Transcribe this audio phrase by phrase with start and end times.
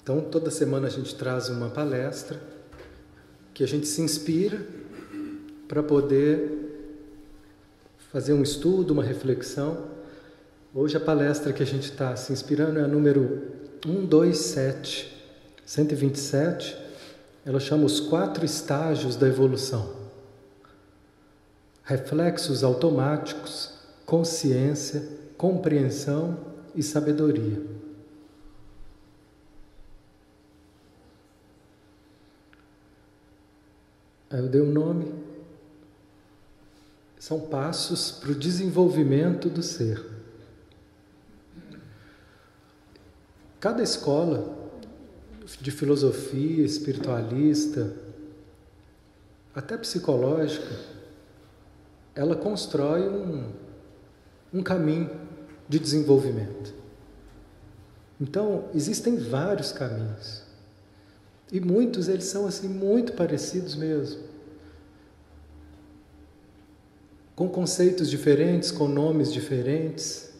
[0.00, 2.40] Então, toda semana a gente traz uma palestra
[3.52, 4.64] que a gente se inspira
[5.66, 6.62] para poder
[8.12, 9.88] fazer um estudo, uma reflexão.
[10.72, 13.42] Hoje a palestra que a gente está se inspirando é a número
[13.82, 15.12] 127,
[15.66, 16.76] 127.
[17.44, 19.96] Ela chama os quatro estágios da evolução:
[21.82, 23.74] reflexos automáticos,
[24.06, 26.38] consciência, compreensão
[26.74, 27.82] e sabedoria.
[34.32, 35.12] Aí eu dei um nome.
[37.18, 40.04] São passos para o desenvolvimento do ser.
[43.60, 44.58] Cada escola
[45.60, 47.94] de filosofia espiritualista,
[49.54, 50.74] até psicológica,
[52.14, 53.52] ela constrói um,
[54.52, 55.10] um caminho
[55.68, 56.74] de desenvolvimento.
[58.20, 60.42] Então, existem vários caminhos.
[61.52, 64.31] E muitos eles são assim muito parecidos mesmo.
[67.34, 70.30] Com conceitos diferentes, com nomes diferentes.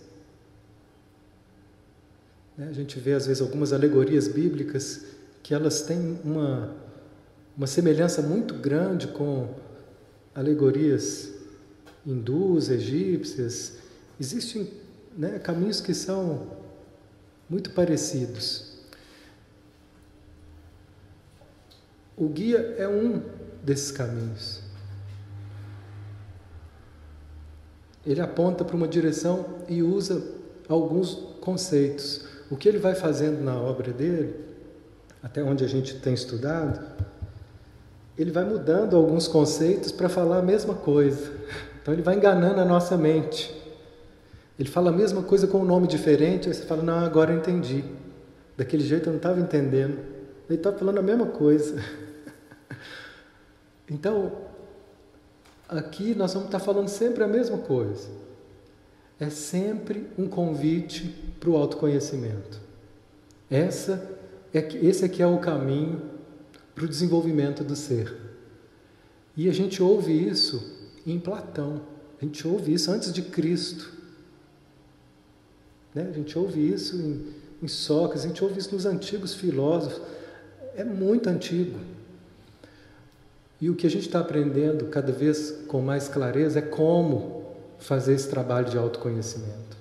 [2.56, 5.04] Né, a gente vê às vezes algumas alegorias bíblicas
[5.42, 6.74] que elas têm uma,
[7.56, 9.48] uma semelhança muito grande com
[10.34, 11.32] alegorias
[12.06, 13.78] hindus, egípcias.
[14.20, 14.70] Existem
[15.16, 16.46] né, caminhos que são
[17.48, 18.72] muito parecidos.
[22.16, 23.22] O guia é um
[23.62, 24.62] desses caminhos.
[28.06, 30.22] Ele aponta para uma direção e usa
[30.69, 32.25] alguns conceitos.
[32.50, 34.34] O que ele vai fazendo na obra dele,
[35.22, 36.81] até onde a gente tem estudado,
[38.19, 41.33] ele vai mudando alguns conceitos para falar a mesma coisa.
[41.81, 43.55] Então ele vai enganando a nossa mente.
[44.59, 47.38] Ele fala a mesma coisa com um nome diferente, aí você fala, não, agora eu
[47.38, 47.84] entendi.
[48.56, 49.99] Daquele jeito eu não estava entendendo.
[50.49, 51.82] Ele está falando a mesma coisa.
[53.91, 54.32] Então,
[55.78, 58.09] aqui nós vamos estar falando sempre a mesma coisa.
[59.19, 62.60] É sempre um convite para o autoconhecimento.
[63.50, 64.19] Essa
[64.55, 66.03] é, esse aqui é o caminho
[66.75, 68.15] para o desenvolvimento do ser.
[69.37, 71.81] E a gente ouve isso em Platão,
[72.21, 73.93] a gente ouve isso antes de Cristo.
[75.94, 76.06] Né?
[76.09, 77.32] A gente ouve isso em,
[77.62, 80.03] em Sócrates, a gente ouve isso nos antigos filósofos.
[80.75, 81.78] É muito antigo.
[83.62, 87.45] E o que a gente está aprendendo cada vez com mais clareza é como
[87.78, 89.77] fazer esse trabalho de autoconhecimento.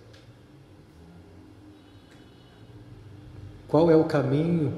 [3.67, 4.71] Qual é o caminho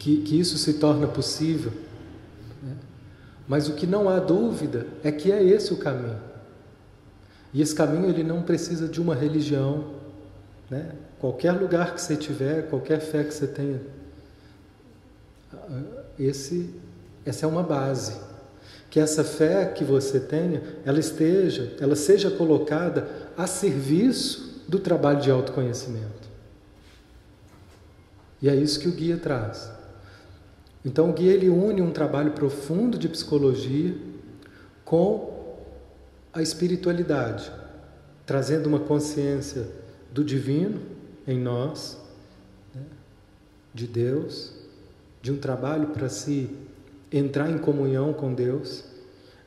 [0.00, 1.70] que, que isso se torna possível?
[2.60, 2.74] Né?
[3.46, 6.18] Mas o que não há dúvida é que é esse o caminho.
[7.54, 9.94] E esse caminho ele não precisa de uma religião,
[10.68, 10.96] né?
[11.20, 13.80] Qualquer lugar que você tiver, qualquer fé que você tenha,
[16.18, 16.74] esse
[17.30, 18.20] essa é uma base.
[18.90, 25.20] Que essa fé que você tenha, ela esteja, ela seja colocada a serviço do trabalho
[25.20, 26.28] de autoconhecimento.
[28.42, 29.70] E é isso que o guia traz.
[30.84, 33.94] Então o guia ele une um trabalho profundo de psicologia
[34.84, 35.56] com
[36.32, 37.52] a espiritualidade,
[38.26, 39.68] trazendo uma consciência
[40.10, 40.80] do divino
[41.28, 41.96] em nós,
[42.74, 42.82] né?
[43.72, 44.52] de Deus,
[45.22, 46.50] de um trabalho para se
[47.12, 48.84] entrar em comunhão com Deus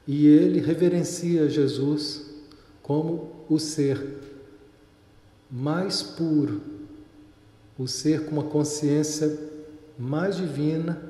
[0.07, 2.29] e ele reverencia Jesus
[2.81, 4.19] como o ser
[5.49, 6.61] mais puro,
[7.77, 9.39] o ser com uma consciência
[9.97, 11.01] mais divina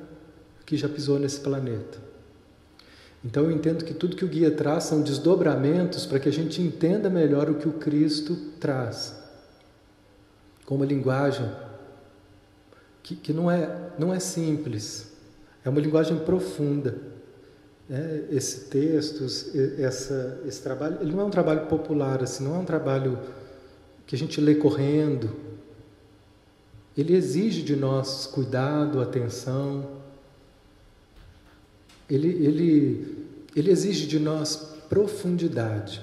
[0.64, 1.98] que já pisou nesse planeta.
[3.24, 6.60] Então eu entendo que tudo que o guia traz são desdobramentos para que a gente
[6.60, 9.18] entenda melhor o que o Cristo traz.
[10.66, 11.50] Com uma linguagem
[13.02, 15.13] que, que não, é, não é simples,
[15.64, 16.98] é uma linguagem profunda.
[17.88, 18.24] Né?
[18.30, 19.24] Esse texto,
[19.78, 23.18] essa, esse trabalho, ele não é um trabalho popular, assim, não é um trabalho
[24.06, 25.34] que a gente lê correndo.
[26.96, 30.02] Ele exige de nós cuidado, atenção.
[32.08, 34.56] Ele, ele, ele exige de nós
[34.88, 36.02] profundidade.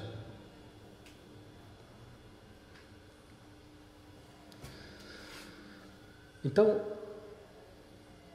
[6.44, 6.82] Então,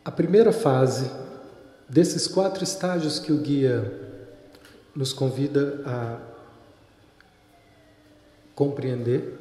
[0.05, 1.11] a primeira fase
[1.88, 3.93] desses quatro estágios que o guia
[4.94, 6.19] nos convida a
[8.55, 9.38] compreender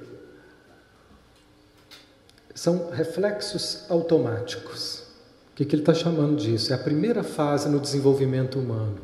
[2.53, 5.03] são reflexos automáticos.
[5.51, 6.73] O que, que ele está chamando disso?
[6.73, 8.97] É a primeira fase no desenvolvimento humano.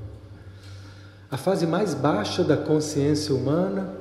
[1.29, 3.93] A fase mais baixa da consciência humana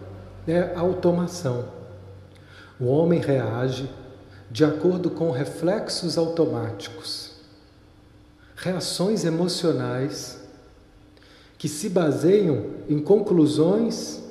[0.46, 1.69] é a automação.
[2.81, 3.88] O homem reage
[4.50, 7.29] de acordo com reflexos automáticos,
[8.60, 10.38] reações emocionais
[11.56, 14.22] que se baseiam em conclusões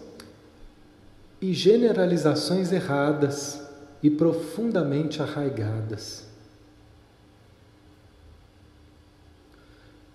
[1.42, 3.62] e generalizações erradas
[4.02, 6.28] e profundamente arraigadas.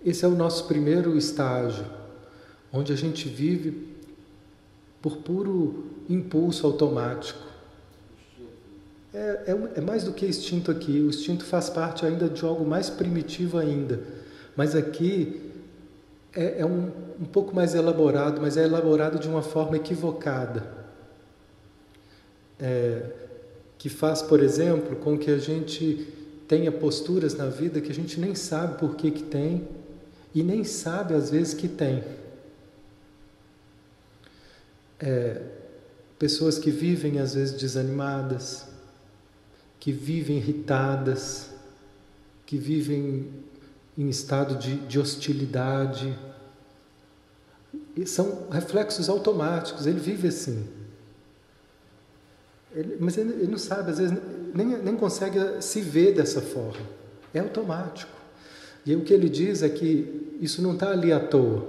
[0.03, 1.85] Esse é o nosso primeiro estágio,
[2.71, 3.95] onde a gente vive
[5.01, 7.54] por puro impulso automático.
[9.15, 10.99] É, é, é, mais do que instinto aqui.
[10.99, 14.01] O instinto faz parte ainda de algo mais primitivo ainda.
[14.57, 15.53] Mas aqui
[16.33, 16.91] é, é um,
[17.21, 20.67] um pouco mais elaborado, mas é elaborado de uma forma equivocada.
[22.59, 23.09] É,
[23.77, 26.13] que faz, por exemplo, com que a gente
[26.45, 29.65] tenha posturas na vida que a gente nem sabe por que, que tem
[30.33, 32.03] e nem sabe às vezes que tem.
[34.99, 35.41] É,
[36.19, 38.74] pessoas que vivem às vezes desanimadas,
[39.85, 41.51] que vivem irritadas,
[42.43, 43.31] que vivem
[43.95, 46.17] em estado de, de hostilidade.
[47.95, 50.67] E são reflexos automáticos, ele vive assim.
[52.73, 54.17] Ele, mas ele, ele, não sabe, às vezes,
[54.55, 56.87] nem, nem consegue se ver dessa forma.
[57.31, 58.11] É automático.
[58.87, 61.63] E o que ele diz é que isso não está ali à toa.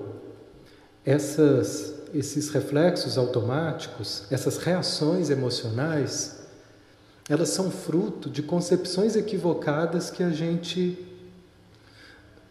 [1.05, 6.36] Essas, esses reflexos automáticos, essas reações emocionais,
[7.29, 11.05] elas são fruto de concepções equivocadas que a gente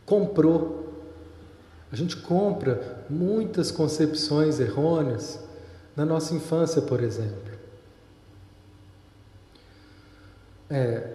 [0.06, 0.94] comprou.
[1.92, 5.40] A gente compra muitas concepções errôneas
[5.96, 7.56] na nossa infância, por exemplo.
[10.70, 11.10] É,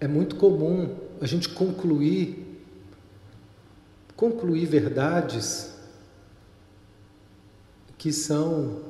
[0.00, 2.44] é muito comum a gente concluir
[4.16, 5.74] concluir verdades
[7.98, 8.80] que são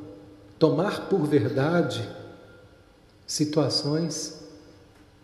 [0.59, 2.09] tomar por verdade
[3.27, 4.43] situações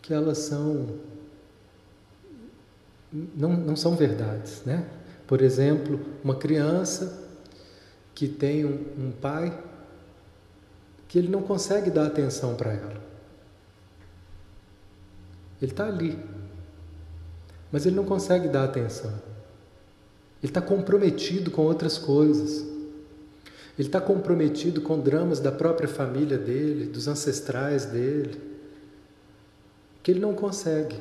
[0.01, 0.99] que elas são
[3.13, 4.89] não, não são verdades, né?
[5.27, 7.29] Por exemplo, uma criança
[8.15, 9.57] que tem um, um pai
[11.09, 13.03] que ele não consegue dar atenção para ela.
[15.61, 16.19] Ele está ali,
[17.71, 19.13] mas ele não consegue dar atenção.
[20.43, 22.67] Ele está comprometido com outras coisas.
[23.79, 28.41] Ele está comprometido com dramas da própria família dele, dos ancestrais dele,
[30.03, 30.97] que ele não consegue.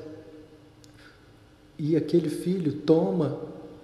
[1.77, 3.39] E aquele filho toma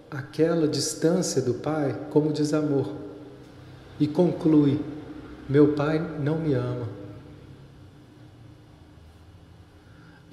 [0.09, 2.93] aquela distância do pai como desamor
[3.99, 4.79] e conclui:
[5.49, 6.97] meu pai não me ama.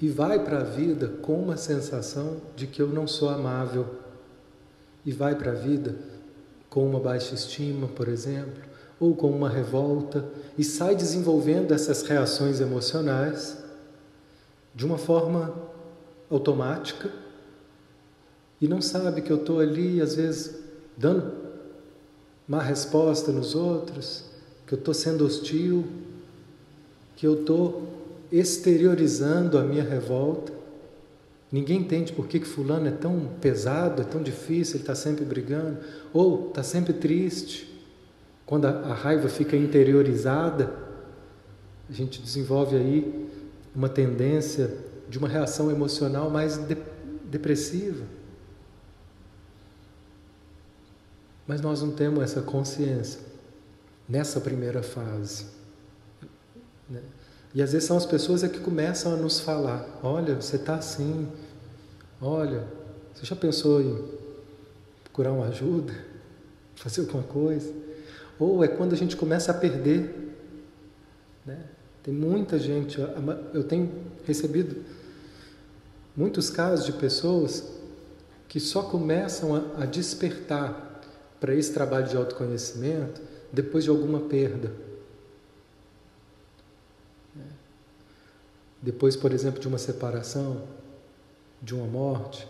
[0.01, 3.87] e vai para a vida com uma sensação de que eu não sou amável,
[5.05, 5.95] e vai para a vida
[6.75, 8.61] com uma baixa estima, por exemplo,
[8.99, 10.25] ou com uma revolta,
[10.57, 13.57] e sai desenvolvendo essas reações emocionais
[14.75, 15.55] de uma forma
[16.29, 17.09] automática
[18.59, 20.53] e não sabe que eu estou ali, às vezes,
[20.97, 21.31] dando
[22.45, 24.25] má resposta nos outros,
[24.67, 25.85] que eu estou sendo hostil,
[27.15, 27.87] que eu estou
[28.29, 30.51] exteriorizando a minha revolta.
[31.51, 35.23] Ninguém entende por que, que fulano é tão pesado, é tão difícil, ele está sempre
[35.23, 35.77] brigando,
[36.11, 37.71] ou está sempre triste.
[38.45, 40.73] Quando a, a raiva fica interiorizada,
[41.89, 43.29] a gente desenvolve aí
[43.75, 44.75] uma tendência
[45.07, 46.77] de uma reação emocional mais de,
[47.25, 48.05] depressiva.
[51.47, 53.19] Mas nós não temos essa consciência
[54.09, 55.45] nessa primeira fase.
[56.89, 57.01] Né?
[57.55, 60.75] E às vezes são as pessoas é que começam a nos falar: olha, você está
[60.75, 61.25] assim,
[62.21, 62.67] olha,
[63.13, 64.05] você já pensou em
[65.05, 65.93] procurar uma ajuda,
[66.75, 67.73] fazer alguma coisa?
[68.37, 70.33] Ou é quando a gente começa a perder.
[71.45, 71.57] Né?
[72.03, 72.99] Tem muita gente,
[73.53, 73.89] eu tenho
[74.25, 74.83] recebido
[76.15, 77.71] muitos casos de pessoas
[78.49, 81.01] que só começam a, despertar
[81.39, 83.21] para esse trabalho de autoconhecimento
[83.51, 84.71] depois de alguma perda.
[88.85, 90.61] Depois, por exemplo, de uma separação,
[91.59, 92.47] de uma morte.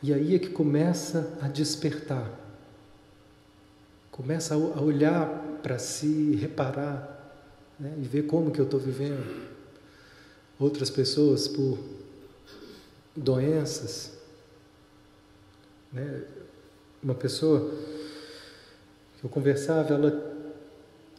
[0.00, 2.30] E aí é que começa a despertar,
[4.12, 7.42] começa a olhar para si, reparar
[7.76, 9.48] né, e ver como que eu estou vivendo.
[10.60, 11.76] Outras pessoas por
[13.16, 14.12] doenças.
[15.92, 16.22] Né?
[17.02, 17.68] Uma pessoa
[19.18, 20.52] que eu conversava, ela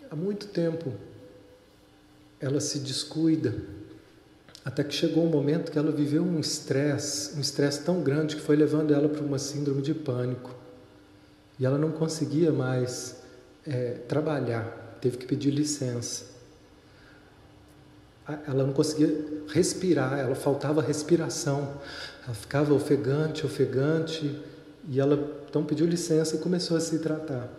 [0.09, 0.93] há muito tempo
[2.39, 3.78] ela se descuida
[4.69, 8.41] até que chegou um momento que ela viveu um estresse, um estresse tão grande que
[8.43, 10.53] foi levando ela para uma síndrome de pânico.
[11.59, 13.15] E ela não conseguia mais
[13.65, 16.25] é, trabalhar, teve que pedir licença.
[18.27, 21.81] ela não conseguia respirar, ela faltava respiração.
[22.23, 24.39] Ela ficava ofegante, ofegante,
[24.87, 27.49] e ela então pediu licença e começou a se tratar.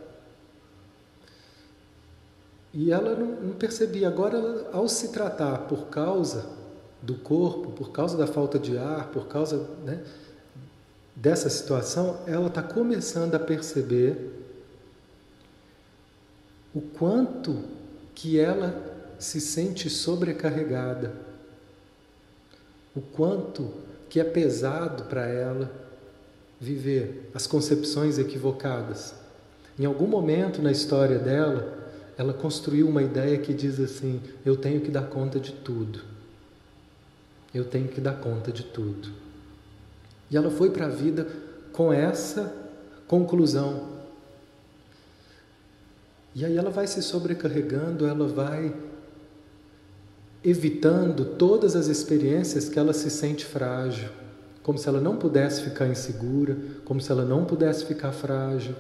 [2.73, 4.07] E ela não, não percebia.
[4.07, 6.60] Agora, ela, ao se tratar por causa
[7.03, 10.03] do corpo, por causa da falta de ar, por causa né,
[11.15, 14.31] dessa situação, ela está começando a perceber
[16.75, 17.65] o quanto
[18.15, 18.75] que ela
[19.19, 21.13] se sente sobrecarregada,
[22.95, 23.71] o quanto
[24.09, 25.71] que é pesado para ela
[26.61, 29.15] viver as concepções equivocadas.
[29.79, 31.79] Em algum momento na história dela,
[32.19, 36.01] ela construiu uma ideia que diz assim: eu tenho que dar conta de tudo.
[37.55, 39.09] Eu tenho que dar conta de tudo.
[40.31, 41.27] E ela foi para a vida
[41.73, 42.55] com essa
[43.07, 44.01] conclusão.
[46.35, 48.75] E aí ela vai se sobrecarregando, ela vai
[50.45, 54.11] evitando todas as experiências que ela se sente frágil,
[54.63, 58.75] como se ela não pudesse ficar insegura, como se ela não pudesse ficar frágil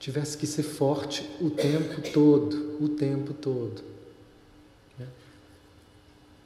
[0.00, 3.89] tivesse que ser forte o tempo todo, o tempo todo.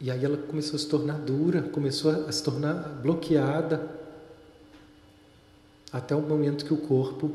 [0.01, 0.07] Né?
[0.07, 3.89] E aí ela começou a se tornar dura, começou a se tornar bloqueada,
[5.93, 7.31] até o momento que o corpo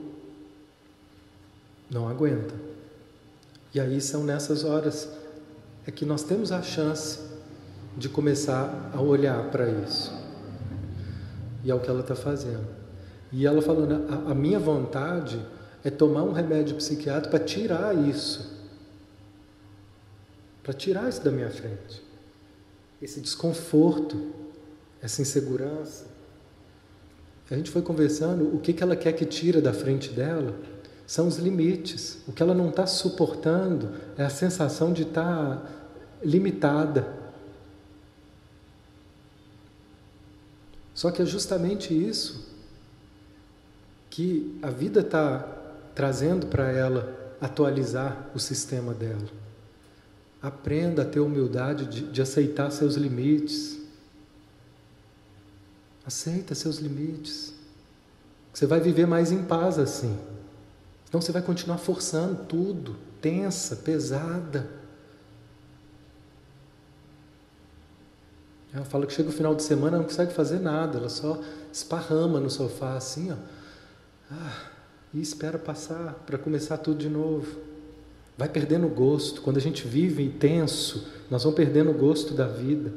[1.89, 2.53] não aguenta.
[3.73, 5.09] E aí são nessas horas
[5.87, 7.19] é que nós temos a chance
[7.97, 10.13] de começar a olhar para isso.
[11.63, 12.67] E é o que ela está fazendo.
[13.31, 15.39] E ela falando, a, a minha vontade
[15.83, 18.59] é tomar um remédio psiquiátrico para tirar isso.
[20.63, 22.08] Para tirar isso da minha frente.
[23.01, 24.31] Esse desconforto,
[25.01, 26.05] essa insegurança.
[27.49, 30.55] A gente foi conversando, o que, que ela quer que tira da frente dela
[31.07, 32.19] são os limites.
[32.27, 35.71] O que ela não está suportando é a sensação de estar tá
[36.23, 37.17] limitada.
[40.93, 42.49] Só que é justamente isso
[44.09, 45.39] que a vida está
[45.95, 49.48] trazendo para ela atualizar o sistema dela.
[50.41, 53.77] Aprenda a ter humildade de, de aceitar seus limites.
[56.05, 57.53] Aceita seus limites.
[58.53, 60.17] Você vai viver mais em paz assim.
[61.05, 64.69] Senão você vai continuar forçando tudo, tensa, pesada.
[68.73, 71.41] Ela fala que chega o final de semana não consegue fazer nada, ela só
[71.73, 73.35] esparrama no sofá assim, ó.
[74.31, 74.69] Ah,
[75.13, 77.68] e espera passar para começar tudo de novo.
[78.39, 79.41] Vai perdendo o gosto.
[79.41, 82.93] Quando a gente vive intenso, nós vamos perdendo o gosto da vida.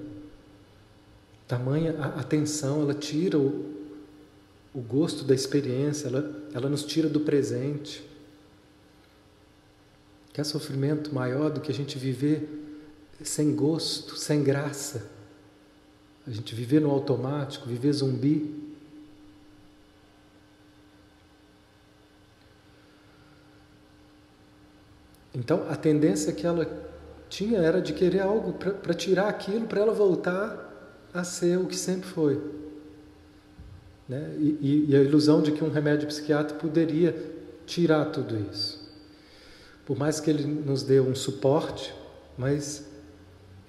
[1.49, 3.75] Tamanha atenção, ela tira o,
[4.73, 8.09] o gosto da experiência, ela, ela nos tira do presente.
[10.33, 12.49] Quer sofrimento maior do que a gente viver
[13.25, 15.11] sem gosto, sem graça?
[16.25, 18.62] A gente viver no automático, viver zumbi.
[25.35, 26.67] Então, a tendência que ela
[27.29, 31.77] tinha era de querer algo para tirar aquilo, para ela voltar a ser o que
[31.77, 32.41] sempre foi.
[34.09, 34.35] Né?
[34.39, 37.17] E, e, a ilusão de que um remédio psiquiátrico poderia
[37.65, 38.83] tirar tudo isso.
[39.87, 41.95] Por mais que ele nos dê um suporte,
[42.37, 42.85] mas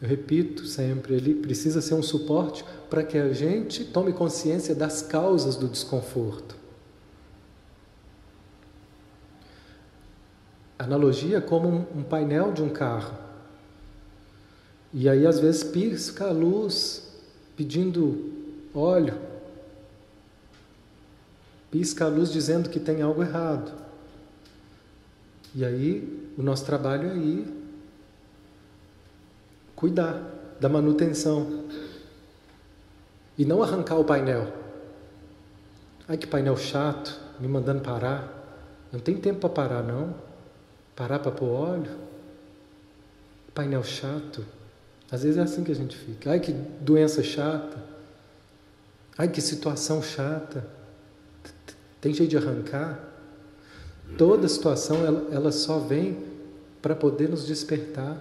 [0.02, 5.02] eu repito sempre, ele precisa ser um suporte para que a gente tome consciência das
[5.02, 6.63] causas do desconforto.
[10.84, 13.18] Analogia como um, painel de um carro.
[14.94, 17.10] E aí às vezes pisca a luz
[17.56, 18.32] pedindo
[18.74, 19.18] óleo.
[21.72, 23.72] Pisca a luz dizendo que tem algo errado.
[25.56, 27.64] E aí o nosso trabalho é ir
[29.76, 30.22] cuidar
[30.60, 31.66] da manutenção.
[33.38, 34.54] E não arrancar o painel.
[36.08, 38.44] Ai que painel chato, me mandando parar.
[38.92, 40.33] Não tem tempo para parar não.
[40.96, 41.92] Parar para pôr óleo?
[43.54, 44.46] Painel chato.
[45.12, 46.32] Às vezes é assim que a gente fica.
[46.32, 47.78] Ai, que doença chata.
[49.18, 50.66] Ai, que situação chata.
[52.02, 53.00] Tem jeito de arrancar?
[54.18, 56.18] Toda situação, ela, ela só vem
[56.82, 58.18] para poder nos despertar.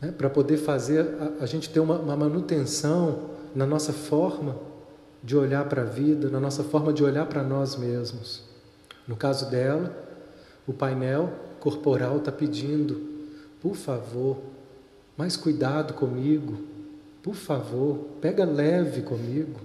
[0.00, 0.12] Né?
[0.12, 4.56] Para poder fazer a, a gente ter uma, uma manutenção na nossa forma
[5.22, 8.42] de olhar para a vida, na nossa forma de olhar para nós mesmos.
[9.06, 9.94] No caso dela,
[10.66, 13.00] o painel corporal está pedindo,
[13.60, 14.38] por favor,
[15.16, 16.58] mais cuidado comigo,
[17.22, 19.60] por favor, pega leve comigo.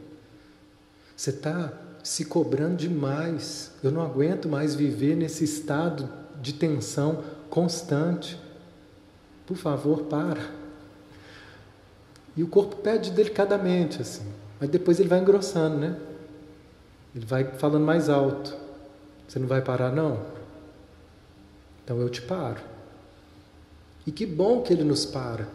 [1.16, 1.74] Você está
[2.04, 3.72] se cobrando demais.
[3.84, 6.08] Eu não aguento mais viver nesse estado
[6.42, 8.39] de tensão constante.
[9.46, 10.51] Por favor, para.
[12.36, 14.25] E o corpo pede delicadamente, assim.
[14.60, 15.98] Mas depois ele vai engrossando, né?
[17.16, 18.56] Ele vai falando mais alto.
[19.27, 20.37] Você não vai parar, não?
[21.88, 22.60] Então eu te paro.
[24.06, 25.48] E que bom que ele nos para.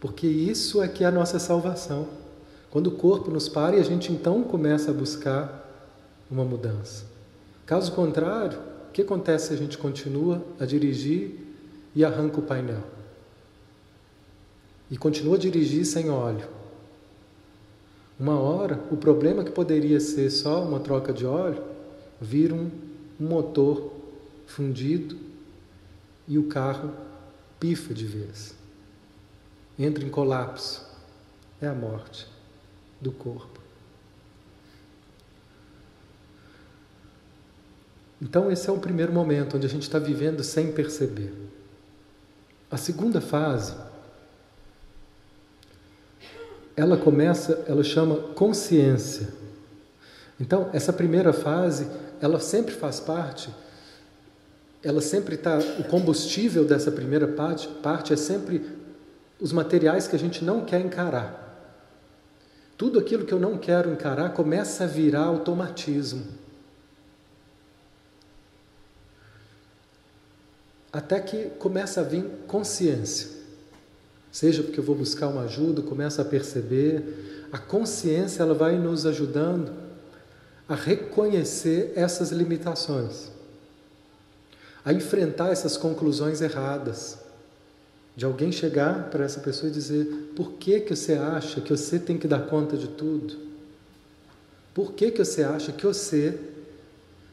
[0.00, 2.08] Porque isso é que é a nossa salvação.
[2.70, 5.70] Quando o corpo nos para e a gente então começa a buscar
[6.30, 7.04] uma mudança.
[7.66, 8.58] Caso contrário,
[8.88, 11.38] o que acontece se a gente continua a dirigir
[11.94, 12.82] e arranca o painel?
[14.90, 16.48] E continua a dirigir sem óleo.
[18.18, 21.62] Uma hora, o problema que poderia ser só uma troca de óleo,
[22.18, 22.70] vira um,
[23.20, 23.92] motor
[24.46, 25.33] fundido
[26.26, 26.92] e o carro
[27.60, 28.54] pifa de vez.
[29.78, 30.86] Entra em colapso.
[31.60, 32.28] É a morte
[33.00, 33.60] do corpo.
[38.20, 41.32] Então, esse é o primeiro momento onde a gente está vivendo sem perceber.
[42.70, 43.74] A segunda fase,
[46.76, 49.28] ela começa, ela chama consciência.
[50.40, 51.86] Então, essa primeira fase,
[52.20, 53.50] ela sempre faz parte,
[54.84, 58.62] ela sempre está, o combustível dessa primeira parte, parte é sempre
[59.40, 61.42] os materiais que a gente não quer encarar.
[62.76, 66.24] Tudo aquilo que eu não quero encarar começa a virar automatismo.
[70.94, 73.28] até que começa a vir consciência.
[74.30, 79.04] Seja porque eu vou buscar uma ajuda, começa a perceber, a consciência ela vai nos
[79.04, 79.72] ajudando
[80.68, 83.28] a reconhecer essas limitações,
[84.84, 87.18] a enfrentar essas conclusões erradas.
[88.16, 91.98] De alguém chegar para essa pessoa e dizer: por que, que você acha que você
[91.98, 93.36] tem que dar conta de tudo?
[94.72, 96.38] Por que, que você acha que você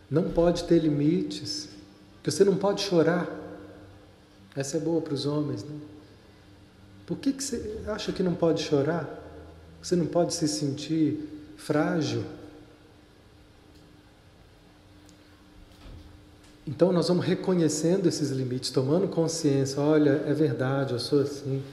[0.09, 1.69] não pode ter limites?
[2.23, 3.29] Que você não pode chorar?
[4.55, 5.75] Essa é boa para os homens, né?
[7.05, 9.19] Por que, que você acha que não pode chorar?
[9.81, 12.23] Você não pode se sentir frágil?
[16.65, 21.63] Então nós vamos reconhecendo esses limites, tomando consciência, olha, é verdade, eu sou assim.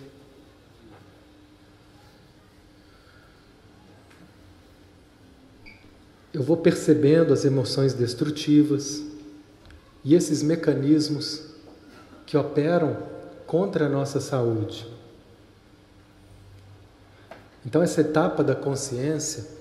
[6.33, 9.03] Eu vou percebendo as emoções destrutivas
[10.05, 11.43] e esses mecanismos
[12.25, 12.97] que operam
[13.47, 14.87] contra a nossa saúde.
[17.65, 19.58] Então, essa etapa da consciência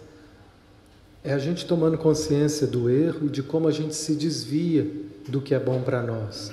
[1.24, 4.90] é a gente tomando consciência do erro e de como a gente se desvia
[5.28, 6.52] do que é bom para nós,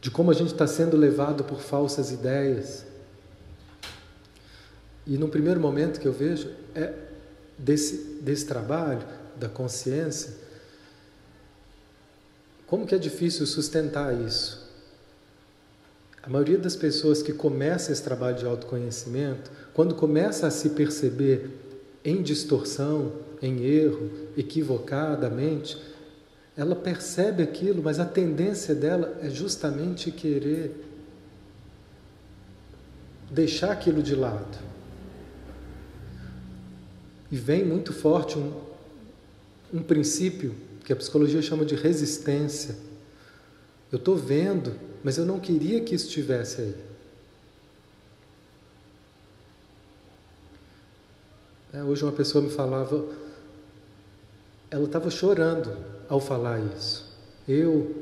[0.00, 2.84] de como a gente está sendo levado por falsas ideias.
[5.06, 6.92] E no primeiro momento que eu vejo é
[7.58, 10.42] desse, desse trabalho da consciência
[12.72, 14.66] como que é difícil sustentar isso?
[16.22, 21.50] A maioria das pessoas que começa esse trabalho de autoconhecimento, quando começa a se perceber
[22.04, 25.78] em distorção, em erro, equivocadamente,
[26.56, 30.72] ela percebe aquilo, mas a tendência dela é justamente querer
[33.30, 34.58] deixar aquilo de lado.
[37.30, 38.52] E vem muito forte um,
[39.72, 42.76] um princípio que a psicologia chama de resistência.
[43.90, 46.91] Eu estou vendo, mas eu não queria que estivesse aí.
[51.80, 53.04] Hoje uma pessoa me falava,
[54.70, 55.76] ela estava chorando
[56.08, 57.10] ao falar isso.
[57.48, 57.94] Eu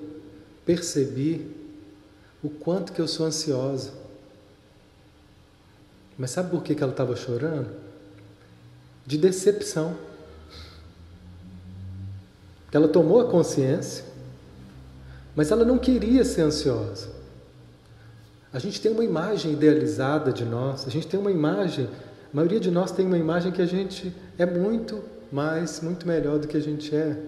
[0.65, 1.55] percebi
[2.43, 3.93] o quanto que eu sou ansiosa.
[6.19, 7.71] Mas sabe por que, que ela estava chorando?
[9.07, 9.97] De decepção
[12.73, 14.05] ela tomou a consciência,
[15.35, 17.09] mas ela não queria ser ansiosa.
[18.53, 21.89] A gente tem uma imagem idealizada de nós, a gente tem uma imagem,
[22.33, 26.39] a maioria de nós tem uma imagem que a gente é muito mais, muito melhor
[26.39, 27.21] do que a gente é.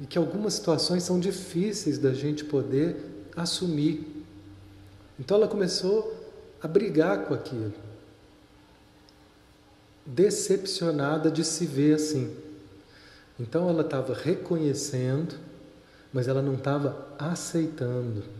[0.00, 2.96] E que algumas situações são difíceis da gente poder
[3.36, 4.24] assumir.
[5.18, 6.14] Então ela começou
[6.62, 7.74] a brigar com aquilo,
[10.06, 12.34] decepcionada de se ver assim.
[13.38, 15.34] Então ela estava reconhecendo,
[16.12, 18.37] mas ela não estava aceitando.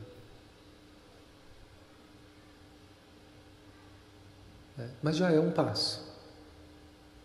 [4.78, 6.06] É, mas já é um passo.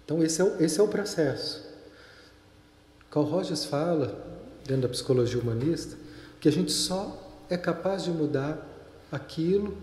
[0.04, 1.64] Então esse é o, esse é o processo.
[3.12, 4.26] Carl Rogers fala,
[4.66, 5.96] dentro da psicologia humanista,
[6.40, 8.68] que a gente só é capaz de mudar
[9.12, 9.78] aquilo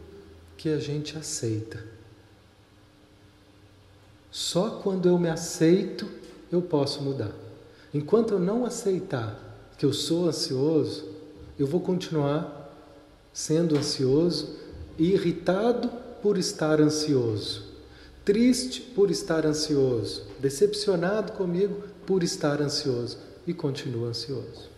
[0.56, 1.82] que a gente aceita.
[4.30, 6.08] Só quando eu me aceito
[6.50, 7.32] eu posso mudar.
[7.94, 9.38] Enquanto eu não aceitar
[9.78, 11.08] que eu sou ansioso,
[11.58, 12.68] eu vou continuar
[13.32, 14.56] sendo ansioso
[14.98, 15.90] e irritado
[16.22, 17.64] por estar ansioso,
[18.24, 23.18] triste por estar ansioso, decepcionado comigo por estar ansioso.
[23.46, 24.68] E continua ansioso.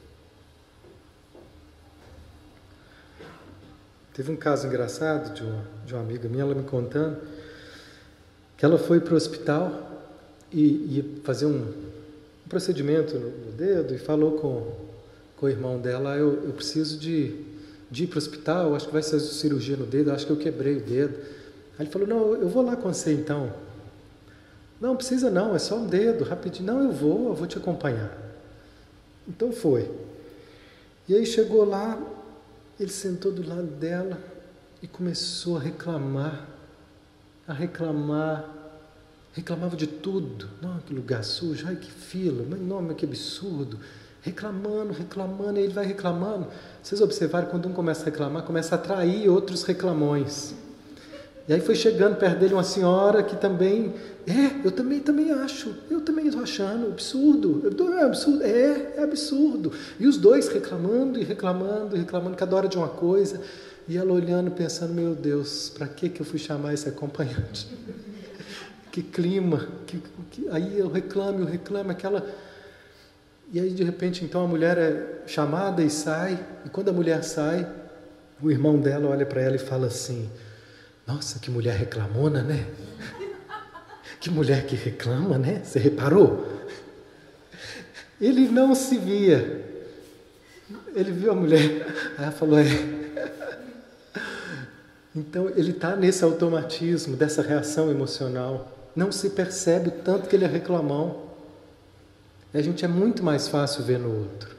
[4.15, 7.19] Teve um caso engraçado de uma, de uma amiga minha, ela me contando
[8.57, 9.93] que ela foi para o hospital
[10.53, 11.63] e fazer um,
[12.45, 14.73] um procedimento no, no, dedo e falou com,
[15.37, 17.35] com o irmão dela: ah, eu, eu preciso de,
[17.93, 20.39] de ir para o hospital, acho que vai ser cirurgia no dedo, acho que eu
[20.39, 21.15] quebrei o dedo.
[21.79, 23.53] Aí ele falou: Não, eu vou lá com você então.
[24.81, 26.73] Não, precisa não, é só um dedo, rapidinho.
[26.73, 28.11] Não, eu vou, eu vou te acompanhar.
[29.29, 29.91] Então foi.
[31.07, 32.01] E aí chegou lá,
[32.81, 34.19] ele sentou do lado dela
[34.83, 36.49] e começou a reclamar,
[37.47, 38.49] a reclamar,
[39.35, 40.49] reclamava de tudo.
[40.63, 43.79] Não, que lugar sujo, ai que fila, mas não, mas que absurdo.
[44.23, 46.47] Reclamando, reclamando, e ele vai reclamando.
[46.83, 50.55] Vocês observaram, quando um começa a reclamar, começa a atrair outros reclamões.
[51.49, 53.93] E aí foi chegando perto dele uma senhora que também,
[54.27, 57.63] é, eu também, também acho, eu também estou achando, absurdo,
[57.99, 59.73] é absurdo, é, é absurdo.
[59.99, 63.41] E os dois reclamando e reclamando e reclamando cada hora de uma coisa.
[63.89, 67.67] E ela olhando, pensando, meu Deus, para que, que eu fui chamar esse acompanhante?
[68.93, 72.25] que clima, que, que, aí eu reclamo, eu reclamo, aquela...
[73.53, 77.23] E aí de repente então a mulher é chamada e sai, e quando a mulher
[77.23, 77.69] sai,
[78.43, 80.29] o irmão dela olha para ela e fala assim,
[81.07, 82.67] nossa, que mulher reclamona, né?
[84.19, 85.63] Que mulher que reclama, né?
[85.65, 86.47] Você reparou?
[88.21, 89.61] Ele não se via.
[90.95, 91.85] Ele viu a mulher.
[92.17, 92.65] Aí ela falou: é.
[95.15, 98.91] Então ele está nesse automatismo, dessa reação emocional.
[98.95, 101.32] Não se percebe o tanto que ele é reclamão.
[102.55, 104.55] A gente é muito mais fácil ver no outro.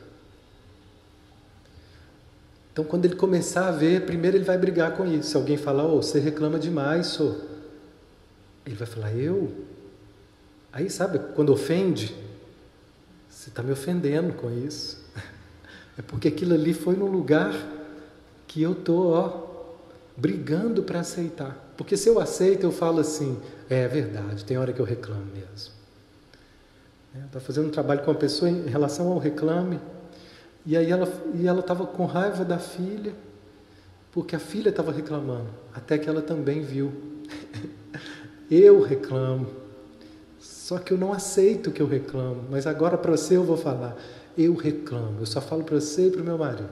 [2.72, 5.30] Então, quando ele começar a ver, primeiro ele vai brigar com isso.
[5.30, 7.40] Se alguém falar, oh, você reclama demais, sou.
[8.66, 9.54] Ele vai falar, eu?
[10.72, 12.16] Aí, sabe, quando ofende,
[13.30, 15.02] você está me ofendendo com isso.
[15.96, 17.54] É porque aquilo ali foi no lugar
[18.48, 19.44] que eu estou, ó,
[20.18, 21.72] brigando para aceitar.
[21.78, 25.83] Porque se eu aceito, eu falo assim, é verdade, tem hora que eu reclamo mesmo.
[27.14, 29.80] Está é, fazendo um trabalho com uma pessoa em relação ao reclame,
[30.66, 33.14] e aí ela e ela estava com raiva da filha,
[34.12, 36.92] porque a filha estava reclamando, até que ela também viu.
[38.50, 39.48] eu reclamo.
[40.40, 43.96] Só que eu não aceito que eu reclamo, mas agora para você eu vou falar.
[44.38, 45.20] Eu reclamo.
[45.20, 46.70] Eu só falo para você e para o meu marido.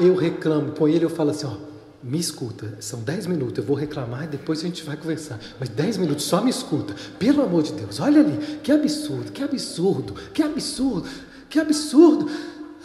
[0.00, 0.72] Eu reclamo.
[0.72, 1.67] Com ele eu falo assim, ó,
[2.02, 5.38] me escuta, são 10 minutos, eu vou reclamar e depois a gente vai conversar.
[5.58, 6.94] Mas 10 minutos, só me escuta.
[7.18, 11.08] Pelo amor de Deus, olha ali, que absurdo, que absurdo, que absurdo.
[11.48, 12.30] Que absurdo!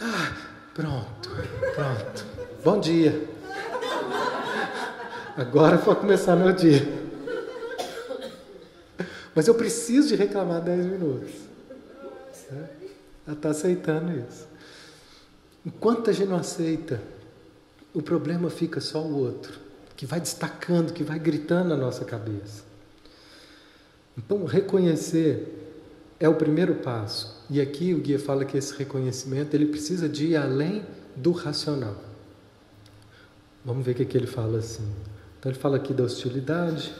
[0.00, 0.36] Ah,
[0.72, 1.30] pronto,
[1.74, 2.26] pronto.
[2.64, 3.28] Bom dia.
[5.36, 7.04] Agora vou começar meu dia.
[9.34, 11.30] Mas eu preciso de reclamar 10 minutos.
[13.26, 14.46] Ela está aceitando isso.
[15.66, 17.00] Enquanto a gente não aceita,
[17.94, 19.58] o problema fica só o outro,
[19.96, 22.64] que vai destacando, que vai gritando na nossa cabeça.
[24.18, 25.64] Então, reconhecer
[26.18, 27.42] é o primeiro passo.
[27.48, 31.96] E aqui o guia fala que esse reconhecimento ele precisa de ir além do racional.
[33.64, 34.86] Vamos ver o que, que ele fala assim.
[35.38, 36.94] Então ele fala aqui da hostilidade,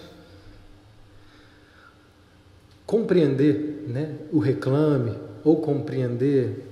[2.86, 6.66] compreender né, o reclame ou compreender.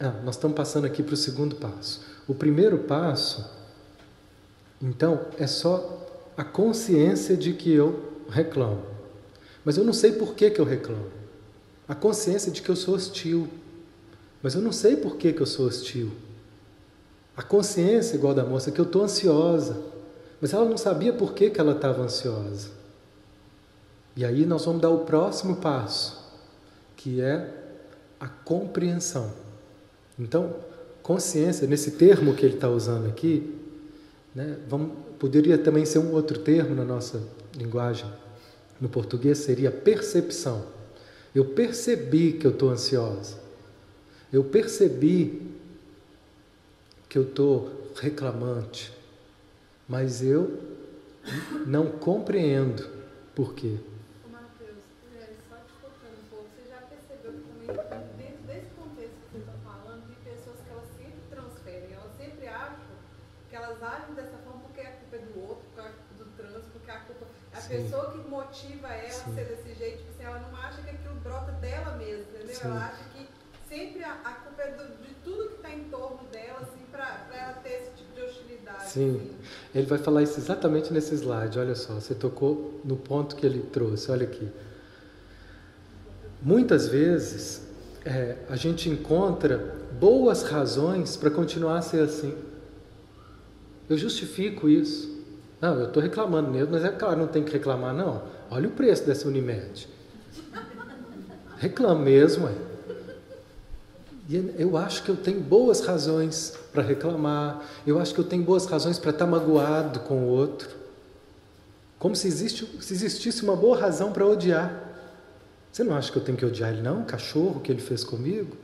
[0.00, 2.11] Ah, nós estamos passando aqui para o segundo passo.
[2.26, 3.50] O primeiro passo,
[4.80, 8.82] então, é só a consciência de que eu reclamo.
[9.64, 11.22] Mas eu não sei por que, que eu reclamo
[11.92, 13.48] a consciência de que eu sou hostil.
[14.42, 16.10] Mas eu não sei por que, que eu sou hostil.
[17.36, 19.80] A consciência, igual da moça, que eu estou ansiosa.
[20.40, 22.70] Mas ela não sabia por que, que ela estava ansiosa.
[24.16, 26.18] E aí nós vamos dar o próximo passo,
[26.96, 27.48] que é
[28.18, 29.30] a compreensão.
[30.18, 30.56] Então,
[31.02, 33.54] consciência, nesse termo que ele está usando aqui,
[34.34, 37.22] né, vamos, poderia também ser um outro termo na nossa
[37.56, 38.10] linguagem,
[38.80, 40.64] no português seria percepção.
[41.34, 43.36] Eu percebi que eu estou ansiosa.
[44.32, 45.42] Eu percebi
[47.08, 48.92] que eu estou reclamante.
[49.88, 50.58] Mas eu
[51.66, 52.88] não compreendo
[53.34, 53.76] por quê.
[54.30, 54.80] Mateus,
[55.16, 59.32] é, só te tocando um pouco, você já percebeu que também, dentro desse contexto que
[59.32, 62.92] você está falando, de pessoas que elas sempre transferem, elas sempre acham
[63.48, 66.26] que elas agem dessa forma porque a culpa é do outro, porque a culpa do
[66.36, 67.26] trânsito, porque a culpa.
[67.52, 67.61] A Sim.
[67.76, 69.30] Pessoa que motiva ela Sim.
[69.30, 72.54] a ser desse jeito, tipo assim, ela não acha que aquilo brota dela mesma, entendeu?
[72.54, 72.66] Sim.
[72.66, 73.26] Ela acha que
[73.68, 77.26] sempre a, a culpa é do, de tudo que está em torno dela, assim, para
[77.32, 78.90] ela ter esse tipo de hostilidade.
[78.90, 79.16] Sim.
[79.16, 79.30] Assim.
[79.74, 81.58] Ele vai falar isso exatamente nesse slide.
[81.58, 84.10] Olha só, você tocou no ponto que ele trouxe.
[84.10, 84.50] Olha aqui.
[86.42, 87.62] Muitas vezes
[88.04, 92.34] é, a gente encontra boas razões para continuar a ser assim.
[93.88, 95.11] Eu justifico isso.
[95.62, 98.20] Não, eu estou reclamando mesmo, mas é claro, não tem que reclamar, não.
[98.50, 99.88] Olha o preço dessa Unimed.
[101.56, 102.54] Reclamo mesmo, é.
[104.28, 108.42] E eu acho que eu tenho boas razões para reclamar, eu acho que eu tenho
[108.42, 110.68] boas razões para estar tá magoado com o outro.
[111.96, 114.82] Como se, existe, se existisse uma boa razão para odiar.
[115.70, 117.02] Você não acha que eu tenho que odiar ele, não?
[117.02, 118.56] O cachorro que ele fez comigo?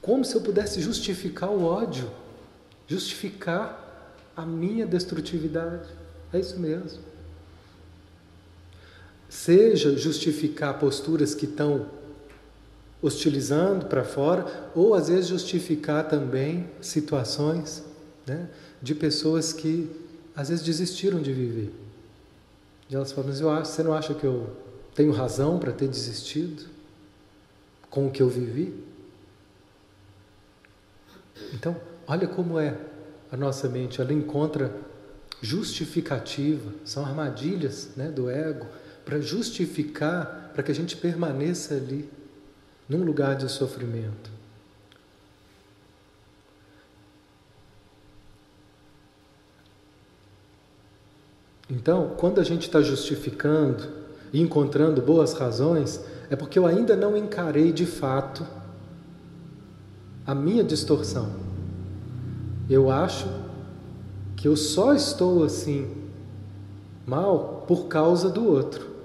[0.00, 2.08] Como se eu pudesse justificar o ódio,
[2.86, 3.85] justificar
[4.36, 5.88] a minha destrutividade.
[6.32, 7.02] É isso mesmo.
[9.28, 11.86] Seja justificar posturas que estão
[13.00, 17.84] hostilizando para fora, ou às vezes justificar também situações
[18.26, 18.48] né,
[18.82, 19.90] de pessoas que
[20.34, 21.72] às vezes desistiram de viver.
[22.90, 24.56] E elas falam, mas eu acho, você não acha que eu
[24.94, 26.64] tenho razão para ter desistido
[27.90, 28.84] com o que eu vivi?
[31.52, 32.76] Então, olha como é
[33.36, 34.74] a nossa mente, ela encontra
[35.42, 38.66] justificativa, são armadilhas né, do ego
[39.04, 42.08] para justificar, para que a gente permaneça ali
[42.88, 44.30] num lugar de sofrimento.
[51.68, 53.86] Então, quando a gente está justificando
[54.32, 58.46] e encontrando boas razões, é porque eu ainda não encarei de fato
[60.26, 61.55] a minha distorção.
[62.68, 63.28] Eu acho
[64.36, 66.10] que eu só estou assim
[67.06, 68.96] mal por causa do outro.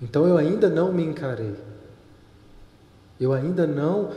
[0.00, 1.54] Então eu ainda não me encarei.
[3.18, 4.12] Eu ainda não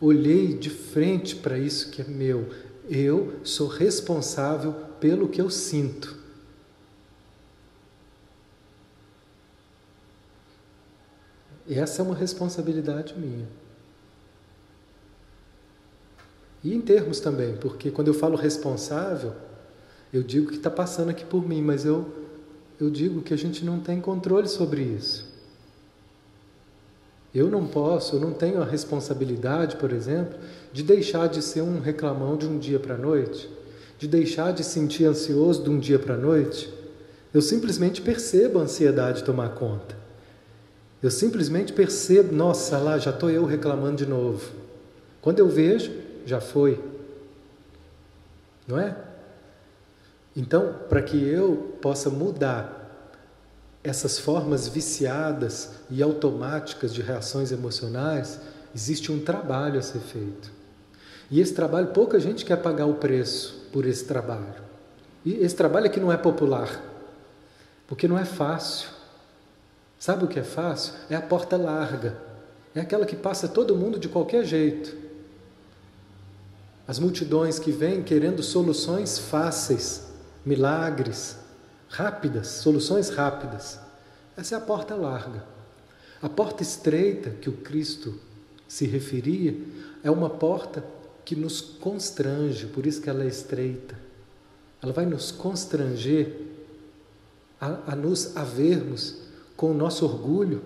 [0.00, 2.48] olhei de frente para isso que é meu.
[2.88, 6.18] Eu sou responsável pelo que eu sinto.
[11.68, 13.46] Essa é uma responsabilidade minha.
[16.62, 19.32] E em termos também, porque quando eu falo responsável,
[20.12, 22.20] eu digo que está passando aqui por mim, mas eu
[22.80, 25.28] eu digo que a gente não tem controle sobre isso.
[27.34, 30.38] Eu não posso, eu não tenho a responsabilidade, por exemplo,
[30.72, 33.48] de deixar de ser um reclamão de um dia para a noite,
[33.98, 36.72] de deixar de sentir ansioso de um dia para a noite.
[37.32, 39.94] Eu simplesmente percebo a ansiedade tomar conta.
[41.02, 44.50] Eu simplesmente percebo, nossa, lá já estou eu reclamando de novo.
[45.20, 45.92] Quando eu vejo,
[46.26, 46.82] já foi.
[48.66, 48.96] Não é?
[50.36, 52.80] Então, para que eu possa mudar
[53.82, 58.40] essas formas viciadas e automáticas de reações emocionais,
[58.74, 60.52] existe um trabalho a ser feito.
[61.30, 64.62] E esse trabalho, pouca gente quer pagar o preço por esse trabalho.
[65.24, 66.82] E esse trabalho aqui não é popular,
[67.86, 68.88] porque não é fácil.
[69.98, 70.94] Sabe o que é fácil?
[71.08, 72.16] É a porta larga.
[72.74, 74.96] É aquela que passa todo mundo de qualquer jeito.
[76.86, 80.08] As multidões que vêm querendo soluções fáceis,
[80.44, 81.36] milagres,
[81.88, 83.78] rápidas, soluções rápidas.
[84.36, 85.44] Essa é a porta larga.
[86.22, 88.14] A porta estreita que o Cristo
[88.68, 89.56] se referia
[90.02, 90.84] é uma porta
[91.24, 93.98] que nos constrange, por isso que ela é estreita.
[94.82, 96.46] Ela vai nos constranger
[97.60, 99.16] a, a nos havermos
[99.56, 100.62] com o nosso orgulho,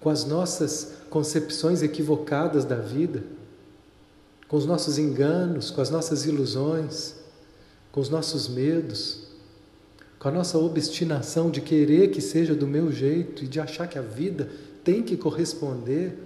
[0.00, 3.24] com as nossas concepções equivocadas da vida,
[4.48, 7.14] com os nossos enganos, com as nossas ilusões,
[7.90, 9.26] com os nossos medos,
[10.18, 13.98] com a nossa obstinação de querer que seja do meu jeito e de achar que
[13.98, 14.48] a vida
[14.84, 16.16] tem que corresponder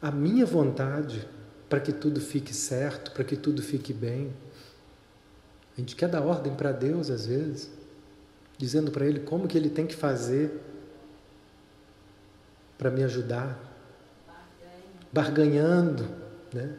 [0.00, 1.26] à minha vontade
[1.68, 4.32] para que tudo fique certo, para que tudo fique bem.
[5.76, 7.70] A gente quer dar ordem para Deus às vezes,
[8.56, 10.60] dizendo para Ele como que Ele tem que fazer
[12.78, 13.58] para me ajudar,
[15.12, 16.06] barganhando,
[16.52, 16.76] né?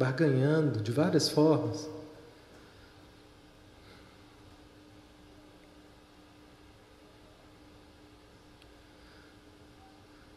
[0.00, 1.86] Barganhando de várias formas.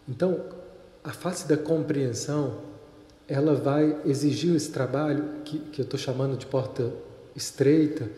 [0.06, 0.44] Então,
[1.02, 2.60] a face da compreensão,
[3.26, 6.92] ela vai exigir esse trabalho que, que eu estou chamando de porta
[7.34, 8.10] estreita,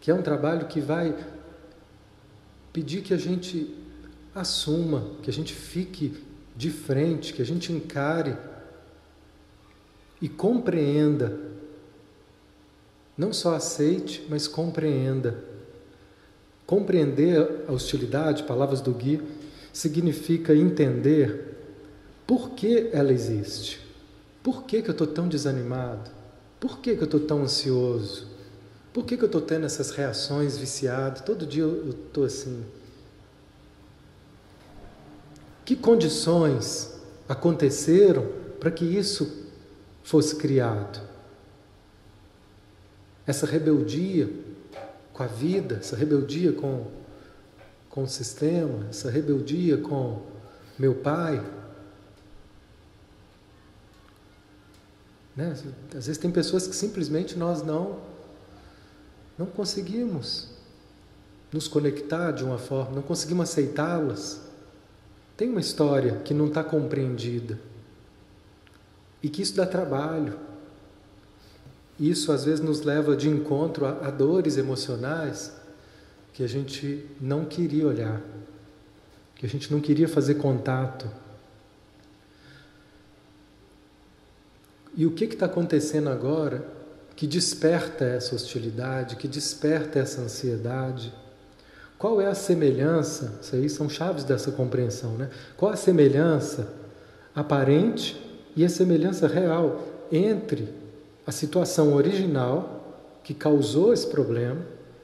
[0.00, 1.12] que é um trabalho que vai
[2.72, 3.74] pedir que a gente
[4.32, 8.36] assuma, que a gente fique de frente, que a gente encare
[10.24, 11.38] e compreenda.
[13.14, 15.44] Não só aceite, mas compreenda.
[16.66, 19.20] Compreender a hostilidade, palavras do Gui,
[19.70, 21.58] significa entender
[22.26, 23.78] por que ela existe.
[24.42, 26.10] Por que, que eu estou tão desanimado?
[26.58, 28.26] Por que, que eu estou tão ansioso?
[28.94, 31.20] Por que, que eu estou tendo essas reações viciadas?
[31.20, 32.64] Todo dia eu estou assim.
[35.66, 36.94] Que condições
[37.28, 38.26] aconteceram
[38.58, 39.43] para que isso
[40.04, 41.00] fosse criado?
[43.26, 44.30] Essa rebeldia
[45.12, 46.86] com a vida, essa rebeldia com,
[47.88, 50.20] com o sistema, essa rebeldia com
[50.78, 51.42] meu pai.
[55.34, 55.56] Né?
[55.96, 58.14] Às vezes tem pessoas que simplesmente nós não
[59.36, 60.48] não conseguimos
[61.52, 64.40] nos conectar de uma forma, não conseguimos aceitá-las.
[65.36, 67.58] Tem uma história que não está compreendida
[69.24, 70.38] e que isso dá trabalho.
[71.98, 75.50] Isso às vezes nos leva de encontro a, a dores emocionais
[76.34, 78.20] que a gente não queria olhar,
[79.34, 81.08] que a gente não queria fazer contato.
[84.94, 86.68] E o que está acontecendo agora
[87.16, 91.14] que desperta essa hostilidade, que desperta essa ansiedade?
[91.96, 93.38] Qual é a semelhança?
[93.40, 95.30] Isso aí são chaves dessa compreensão, né?
[95.56, 96.74] Qual a semelhança
[97.34, 100.68] aparente e a semelhança real entre
[101.26, 104.60] a situação original que causou esse problema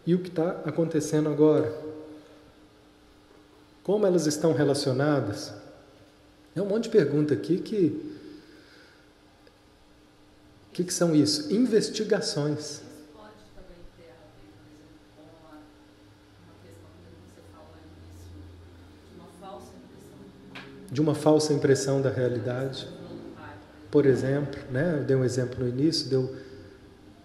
[0.07, 1.75] e o que está acontecendo agora.
[3.83, 5.53] Como elas estão relacionadas?
[6.55, 8.17] É um monte de pergunta aqui que.
[10.69, 11.53] O que, que são isso?
[11.53, 12.83] Investigações.
[20.91, 22.89] de uma falsa impressão da realidade.
[23.91, 26.35] Por exemplo, né, eu dei um exemplo no início, deu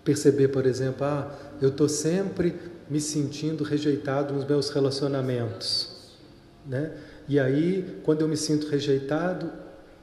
[0.04, 2.56] perceber, por exemplo, ah, eu estou sempre
[2.90, 6.14] me sentindo rejeitado nos meus relacionamentos,
[6.66, 6.92] né?
[7.28, 9.52] E aí, quando eu me sinto rejeitado,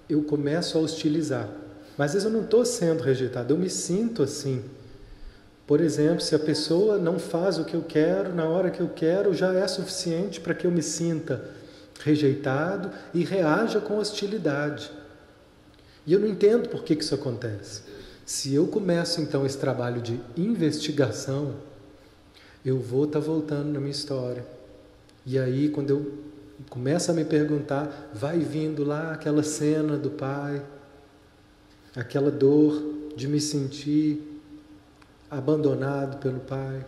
[0.09, 1.49] eu começo a hostilizar.
[1.97, 4.65] Mas às vezes eu não estou sendo rejeitado, eu me sinto assim.
[5.67, 8.89] Por exemplo, se a pessoa não faz o que eu quero na hora que eu
[8.89, 11.45] quero, já é suficiente para que eu me sinta
[12.03, 14.91] rejeitado e reaja com hostilidade.
[16.07, 17.83] E eu não entendo por que, que isso acontece.
[18.25, 21.55] Se eu começo então esse trabalho de investigação,
[22.65, 24.45] eu vou estar tá voltando na minha história.
[25.25, 26.13] E aí, quando eu
[26.69, 30.63] começo a me perguntar, vai vindo lá aquela cena do pai,
[31.95, 32.83] aquela dor
[33.17, 34.41] de me sentir
[35.31, 36.85] abandonado pelo pai.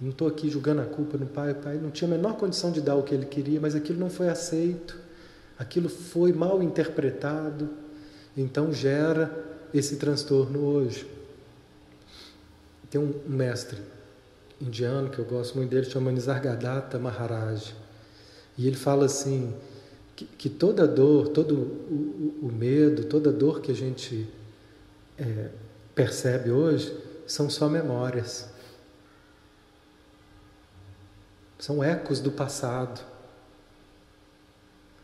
[0.00, 1.52] Não estou aqui julgando a culpa no pai.
[1.52, 4.00] O pai não tinha a menor condição de dar o que ele queria, mas aquilo
[4.00, 4.98] não foi aceito.
[5.58, 7.70] Aquilo foi mal interpretado.
[8.36, 9.30] Então gera
[9.72, 11.06] esse transtorno hoje.
[12.90, 13.80] Tem um mestre
[14.60, 17.74] indiano que eu gosto muito dele, chama Nisargadatta Maharaj.
[18.56, 19.54] E ele fala assim,
[20.14, 24.28] que, que toda dor, todo o, o, medo, toda dor que a gente
[25.18, 25.48] é,
[25.94, 28.48] percebe hoje são só memórias.
[31.58, 33.00] São ecos do passado.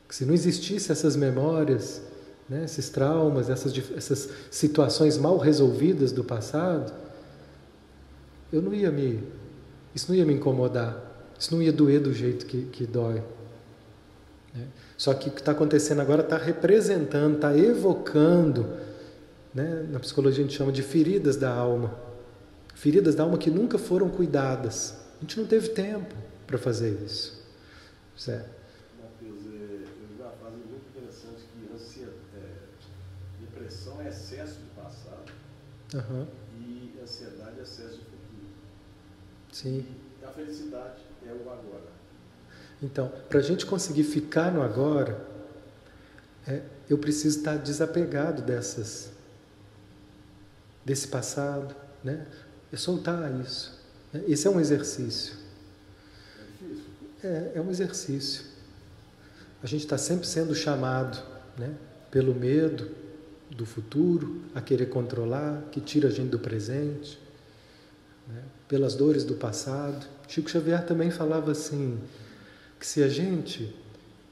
[0.08, 2.02] Se não existissem essas memórias,
[2.48, 6.92] né, esses traumas, essas, essas situações mal resolvidas do passado,
[8.52, 9.22] eu não ia me.
[9.94, 10.96] Isso não ia me incomodar,
[11.38, 13.22] isso não ia doer do jeito que, que dói.
[14.54, 14.66] Né?
[14.96, 18.66] Só que o que está acontecendo agora está representando, está evocando,
[19.54, 19.86] né?
[19.90, 21.94] na psicologia a gente chama de feridas da alma.
[22.74, 24.96] Feridas da alma que nunca foram cuidadas.
[25.18, 26.14] A gente não teve tempo
[26.46, 27.44] para fazer isso.
[28.16, 28.57] Certo?
[35.94, 36.26] Uhum.
[36.60, 38.46] E ansiedade é excesso de futuro.
[39.52, 39.86] Sim.
[40.20, 41.88] E a felicidade é o agora.
[42.82, 45.26] Então, para a gente conseguir ficar no agora,
[46.46, 49.10] é, eu preciso estar desapegado dessas,
[50.84, 52.26] desse passado, né?
[52.72, 53.78] É soltar isso.
[54.12, 54.22] Né?
[54.28, 55.34] Esse é um exercício.
[56.38, 56.84] É difícil.
[57.24, 58.44] É, é um exercício.
[59.62, 61.20] A gente está sempre sendo chamado,
[61.58, 61.74] né?
[62.10, 62.94] Pelo medo,
[63.50, 67.18] do futuro, a querer controlar, que tira a gente do presente,
[68.26, 68.42] né?
[68.66, 70.06] pelas dores do passado.
[70.26, 71.98] Chico Xavier também falava assim,
[72.78, 73.74] que se a gente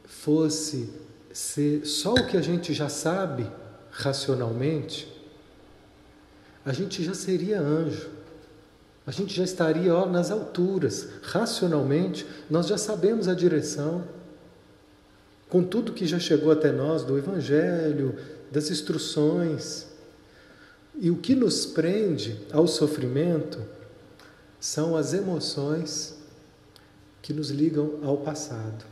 [0.04, 0.90] fosse
[1.32, 3.46] ser só o que a gente já sabe
[3.90, 5.12] racionalmente,
[6.64, 8.08] a gente já seria anjo.
[9.06, 11.08] A gente já estaria ó, nas alturas.
[11.22, 14.04] Racionalmente, nós já sabemos a direção.
[15.48, 18.18] Com tudo que já chegou até nós do Evangelho,
[18.50, 19.86] das instruções.
[20.98, 23.60] E o que nos prende ao sofrimento
[24.58, 26.16] são as emoções
[27.20, 28.84] que nos ligam ao passado.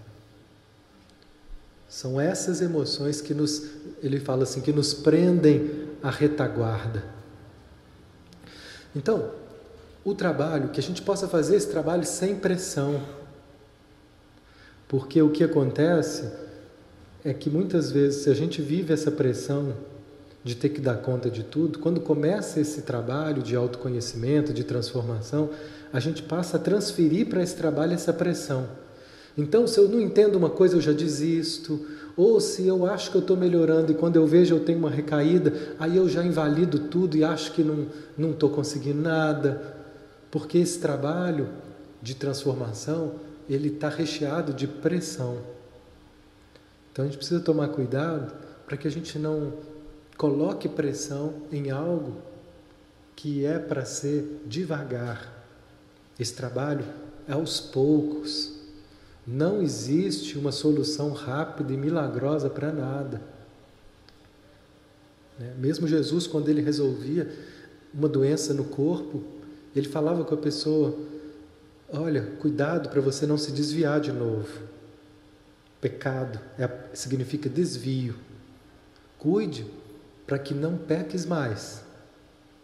[1.88, 3.70] São essas emoções que nos,
[4.02, 7.04] ele fala assim, que nos prendem a retaguarda.
[8.94, 9.30] Então,
[10.04, 13.00] o trabalho, que a gente possa fazer esse trabalho sem pressão.
[14.86, 16.30] Porque o que acontece
[17.24, 19.74] é que muitas vezes, se a gente vive essa pressão
[20.44, 25.48] de ter que dar conta de tudo, quando começa esse trabalho de autoconhecimento, de transformação,
[25.90, 28.68] a gente passa a transferir para esse trabalho essa pressão.
[29.38, 31.86] Então, se eu não entendo uma coisa, eu já desisto.
[32.14, 34.90] Ou se eu acho que eu estou melhorando e quando eu vejo eu tenho uma
[34.90, 39.74] recaída, aí eu já invalido tudo e acho que não estou conseguindo nada.
[40.30, 41.48] Porque esse trabalho
[42.02, 43.12] de transformação,
[43.48, 45.53] ele está recheado de pressão.
[46.94, 48.32] Então a gente precisa tomar cuidado
[48.64, 49.52] para que a gente não
[50.16, 52.18] coloque pressão em algo
[53.16, 55.44] que é para ser devagar.
[56.16, 56.84] Esse trabalho
[57.26, 58.52] é aos poucos.
[59.26, 63.20] Não existe uma solução rápida e milagrosa para nada.
[65.36, 65.52] Né?
[65.58, 67.28] Mesmo Jesus, quando ele resolvia
[67.92, 69.20] uma doença no corpo,
[69.74, 70.96] ele falava com a pessoa:
[71.92, 74.73] Olha, cuidado para você não se desviar de novo.
[75.84, 78.14] Pecado é, significa desvio.
[79.18, 79.66] Cuide
[80.26, 81.82] para que não peques mais.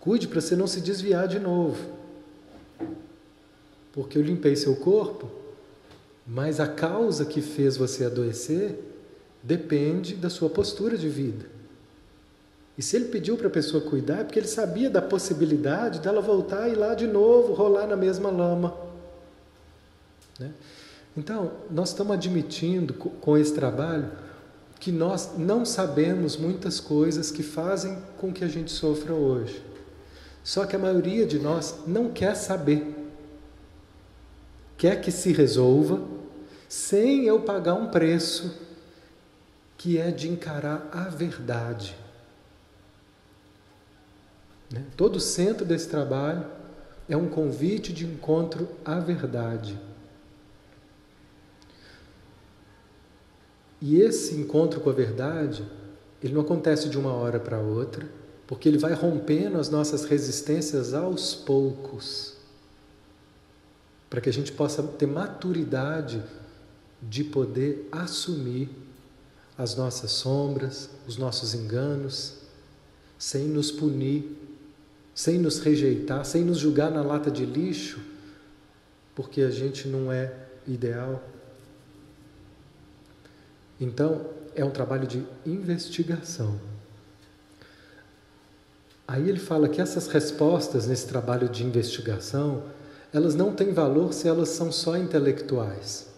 [0.01, 1.99] Cuide para você não se desviar de novo.
[3.93, 5.31] Porque eu limpei seu corpo,
[6.27, 8.79] mas a causa que fez você adoecer
[9.43, 11.45] depende da sua postura de vida.
[12.79, 16.23] E se ele pediu para a pessoa cuidar, é porque ele sabia da possibilidade dela
[16.23, 18.75] voltar e ir lá de novo, rolar na mesma lama.
[20.39, 20.55] Né?
[21.17, 24.11] Então, nós estamos admitindo com esse trabalho
[24.79, 29.63] que nós não sabemos muitas coisas que fazem com que a gente sofra hoje.
[30.43, 32.97] Só que a maioria de nós não quer saber.
[34.79, 36.01] Quer que se resolva
[36.69, 38.57] sem eu pagar um preço
[39.77, 41.95] que é de encarar a verdade.
[44.73, 44.85] Né?
[44.97, 46.47] Todo o centro desse trabalho
[47.09, 49.79] é um convite de encontro à verdade.
[53.81, 55.65] E esse encontro com a verdade,
[56.23, 58.07] ele não acontece de uma hora para outra,
[58.47, 62.35] porque ele vai rompendo as nossas resistências aos poucos,
[64.09, 66.23] para que a gente possa ter maturidade
[67.01, 68.69] de poder assumir
[69.57, 72.35] as nossas sombras, os nossos enganos,
[73.19, 74.37] sem nos punir,
[75.15, 78.01] sem nos rejeitar, sem nos julgar na lata de lixo,
[79.15, 80.33] porque a gente não é
[80.67, 81.23] ideal.
[83.81, 86.61] Então, é um trabalho de investigação.
[89.09, 92.63] Aí ele fala que essas respostas nesse trabalho de investigação,
[93.13, 96.09] elas não têm valor se elas são só intelectuais.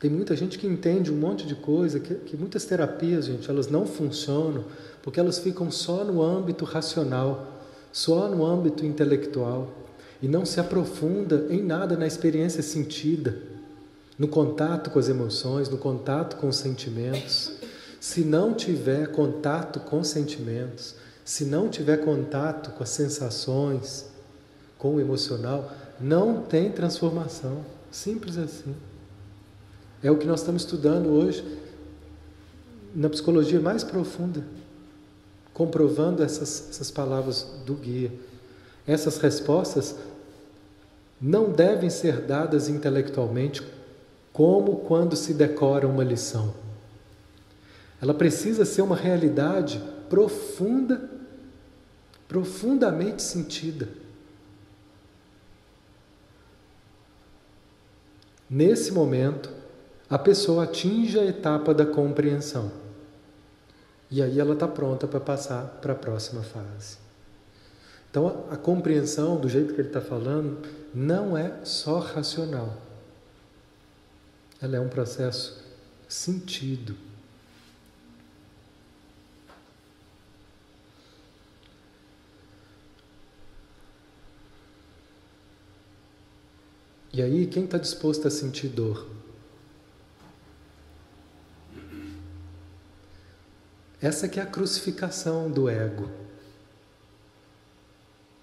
[0.00, 3.68] Tem muita gente que entende um monte de coisa, que, que muitas terapias, gente, elas
[3.68, 4.64] não funcionam
[5.02, 9.68] porque elas ficam só no âmbito racional, só no âmbito intelectual
[10.20, 13.40] e não se aprofunda em nada na experiência sentida,
[14.18, 17.52] no contato com as emoções, no contato com os sentimentos.
[18.00, 24.06] Se não tiver contato com os sentimentos, se não tiver contato com as sensações,
[24.76, 27.64] com o emocional, não tem transformação.
[27.90, 28.74] Simples assim.
[30.02, 31.44] É o que nós estamos estudando hoje
[32.94, 34.44] na psicologia mais profunda,
[35.52, 38.12] comprovando essas, essas palavras do guia.
[38.86, 39.96] Essas respostas
[41.20, 43.62] não devem ser dadas intelectualmente
[44.38, 46.54] como quando se decora uma lição.
[48.00, 51.10] Ela precisa ser uma realidade profunda,
[52.28, 53.88] profundamente sentida.
[58.48, 59.50] Nesse momento,
[60.08, 62.70] a pessoa atinge a etapa da compreensão.
[64.08, 66.96] E aí ela está pronta para passar para a próxima fase.
[68.08, 70.58] Então, a, a compreensão, do jeito que ele está falando,
[70.94, 72.86] não é só racional.
[74.60, 75.64] Ela é um processo
[76.08, 76.96] sentido.
[87.12, 89.08] E aí, quem está disposto a sentir dor?
[94.00, 96.08] Essa que é a crucificação do ego.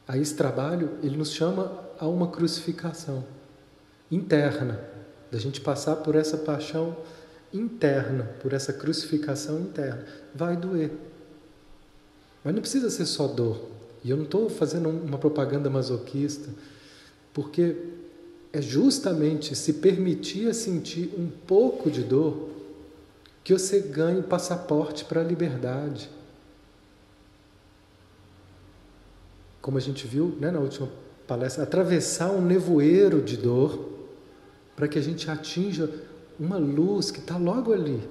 [0.07, 3.25] Aí esse trabalho, ele nos chama a uma crucificação
[4.11, 4.94] interna,
[5.31, 6.95] da gente passar por essa paixão
[7.53, 10.05] interna, por essa crucificação interna.
[10.33, 10.91] Vai doer.
[12.43, 13.69] Mas não precisa ser só dor.
[14.03, 16.49] E eu não estou fazendo uma propaganda masoquista,
[17.33, 17.75] porque
[18.53, 22.49] é justamente se permitir sentir um pouco de dor
[23.43, 26.09] que você ganhe o passaporte para a liberdade.
[29.65, 30.87] como a gente viu né, na última
[31.25, 33.94] palestra, atravessar um nevoeiro de dor
[34.75, 35.89] para que a gente atinja
[36.39, 38.01] uma luz que está logo ali.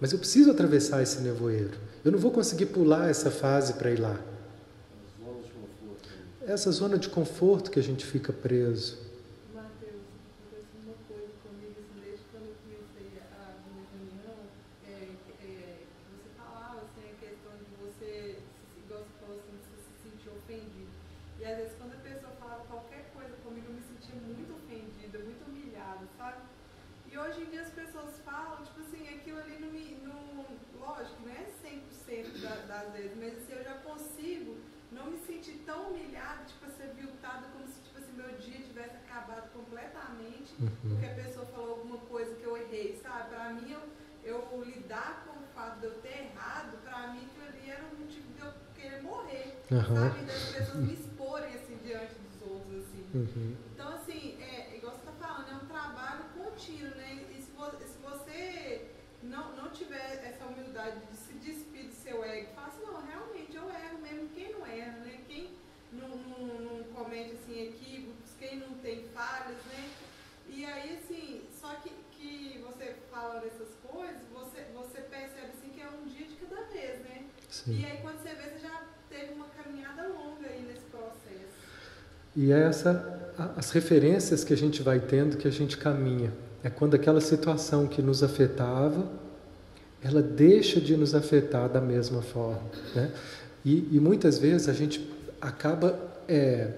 [0.00, 1.78] Mas eu preciso atravessar esse nevoeiro.
[2.04, 4.18] Eu não vou conseguir pular essa fase para ir lá.
[6.44, 8.98] Essa zona de conforto que a gente fica preso.
[49.72, 49.96] uhum.
[49.96, 50.24] sabe?
[50.24, 53.04] Das pessoas me exporem assim diante dos outros, assim.
[53.14, 53.56] Uhum.
[53.74, 57.24] Então, assim, é, igual você está falando, é um trabalho contínuo, né?
[57.36, 58.90] E se, você, se você
[59.22, 63.56] não, não tiver essa humildade de se despir do seu ego, fala assim, não, realmente
[63.56, 65.20] eu erro mesmo, quem não erra, né?
[65.26, 65.50] Quem
[65.92, 69.90] não, não, não comete assim, equívocos, quem não tem falhas, né?
[70.48, 75.80] E aí, assim, só que, que você fala dessas coisas, você, você percebe assim que
[75.80, 77.26] é um dia de cada vez, né?
[77.48, 77.80] Sim.
[77.80, 81.52] E aí quando você vê, você já teve uma caminhada longa aí nesse processo.
[82.42, 86.32] E é essa, as referências que a gente vai tendo que a gente caminha.
[86.64, 89.06] É quando aquela situação que nos afetava,
[90.02, 92.64] ela deixa de nos afetar da mesma forma.
[92.96, 93.12] Né?
[93.64, 95.08] E, e muitas vezes a gente
[95.40, 96.72] acaba é,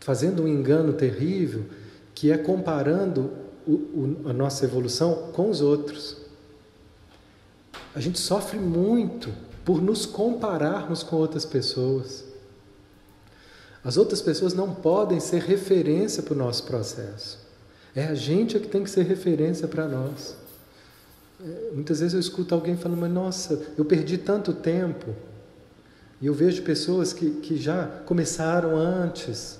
[0.00, 1.64] fazendo um engano terrível,
[2.12, 3.30] que é comparando
[3.64, 6.16] o, o, a nossa evolução com os outros.
[7.94, 9.32] A gente sofre muito
[9.64, 12.31] por nos compararmos com outras pessoas.
[13.84, 17.38] As outras pessoas não podem ser referência para o nosso processo.
[17.94, 20.36] É a gente que tem que ser referência para nós.
[21.44, 25.14] É, muitas vezes eu escuto alguém falando, mas nossa, eu perdi tanto tempo.
[26.20, 29.58] E eu vejo pessoas que, que já começaram antes.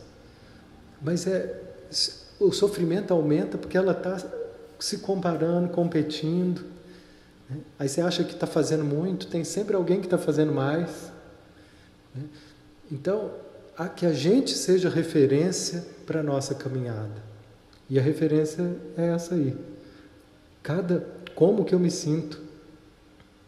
[1.01, 1.61] Mas é,
[2.39, 4.25] o sofrimento aumenta porque ela está
[4.79, 6.64] se comparando, competindo.
[7.79, 11.11] Aí você acha que está fazendo muito, tem sempre alguém que está fazendo mais.
[12.14, 12.23] Né?
[12.91, 13.31] Então,
[13.77, 17.23] a que a gente seja referência para a nossa caminhada.
[17.89, 19.57] E a referência é essa aí.
[20.62, 22.41] Cada, como que eu me sinto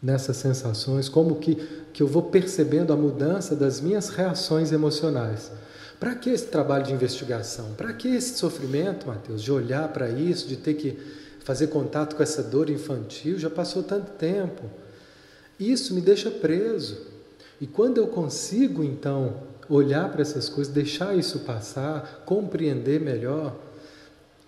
[0.05, 1.55] nessas sensações, como que,
[1.91, 5.51] que eu vou percebendo a mudança das minhas reações emocionais.
[5.99, 7.73] Para que esse trabalho de investigação?
[7.73, 10.95] Para que esse sofrimento, Mateus, de olhar para isso, de ter que
[11.39, 14.63] fazer contato com essa dor infantil, já passou tanto tempo.
[15.59, 16.97] Isso me deixa preso.
[17.59, 19.37] E quando eu consigo, então,
[19.69, 23.55] olhar para essas coisas, deixar isso passar, compreender melhor,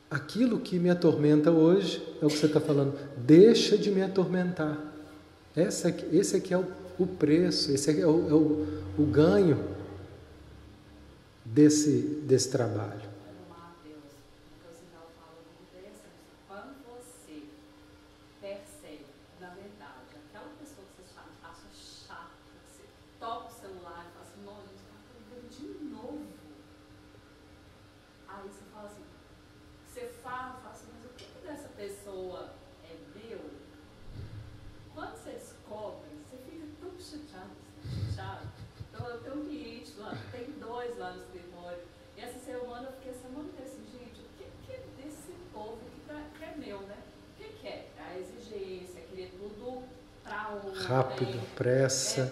[0.09, 4.78] aquilo que me atormenta hoje, é o que você está falando, deixa de me atormentar.
[5.55, 6.65] Esse aqui, esse aqui é o,
[6.99, 9.59] o preço, esse é, o, é o, o ganho
[11.43, 13.06] desse, desse trabalho.
[50.88, 52.31] Rápido, pressa,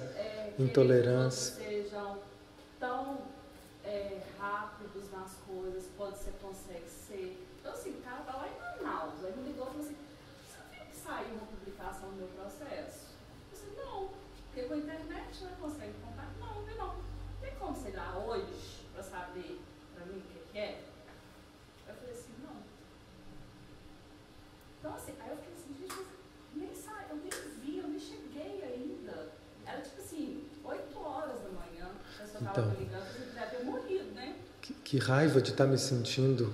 [0.58, 1.56] intolerância.
[1.56, 2.20] sejam
[2.80, 3.18] tão
[3.84, 7.46] é, rápidos nas coisas quanto você consegue ser.
[7.60, 9.98] Então, assim, o cara tá lá em Manaus, aí me ligou e falou assim:
[10.48, 13.08] você viu que saiu uma publicação do meu processo?
[13.52, 14.10] Eu disse: não,
[14.46, 16.32] porque com a internet não consegue contar.
[16.40, 16.96] Não, não, não.
[17.42, 19.60] Tem como você ir lá hoje para saber
[19.94, 20.82] para mim o que, que é?
[21.90, 22.56] Eu falei assim: não.
[24.80, 26.16] Então, assim, aí eu fiquei assim, gente,
[26.56, 27.30] nem sai, eu nem
[27.62, 29.34] vi, eu nem cheguei ainda.
[29.66, 33.64] Era tipo assim, 8 horas da manhã, a pessoa então, me ligando, você deve ter
[33.64, 34.40] morrido, né?
[34.62, 36.54] Que, que raiva de estar tá me sentindo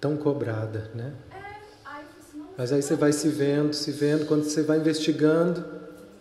[0.00, 1.12] tão cobrada, né?
[1.30, 5.64] É, assim, Mas aí você vai se vendo, se vendo, quando você vai investigando,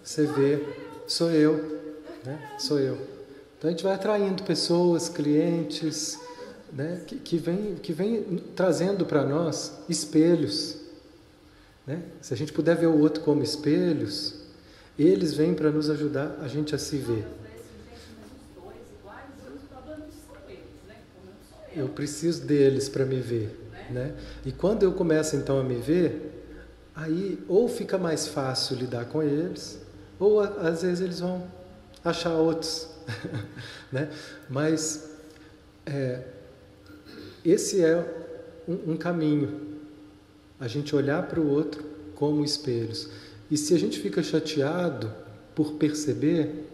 [0.04, 0.66] você vê,
[1.08, 1.80] sou eu,
[2.26, 2.56] né?
[2.60, 2.98] Sou eu.
[3.58, 6.20] Então a gente vai atraindo pessoas, clientes,
[6.72, 7.02] né?
[7.06, 10.80] que, que, vem, que vem trazendo para nós espelhos
[11.90, 12.04] né?
[12.22, 14.36] Se a gente puder ver o outro como espelhos,
[14.98, 17.26] eles vêm para nos ajudar a gente a se ver.
[21.76, 23.58] Eu preciso deles para me ver,
[23.90, 24.14] né?
[24.46, 26.44] E quando eu começo então a me ver,
[26.96, 29.80] aí ou fica mais fácil lidar com eles,
[30.20, 31.48] ou às vezes eles vão
[32.04, 32.90] achar outros,
[33.92, 34.10] né?
[34.50, 35.10] Mas
[35.86, 36.24] é,
[37.44, 37.98] esse é
[38.68, 39.80] um, um caminho,
[40.60, 41.84] a gente olhar para o outro
[42.16, 43.10] como espelhos.
[43.50, 45.12] E se a gente fica chateado
[45.56, 46.68] por perceber,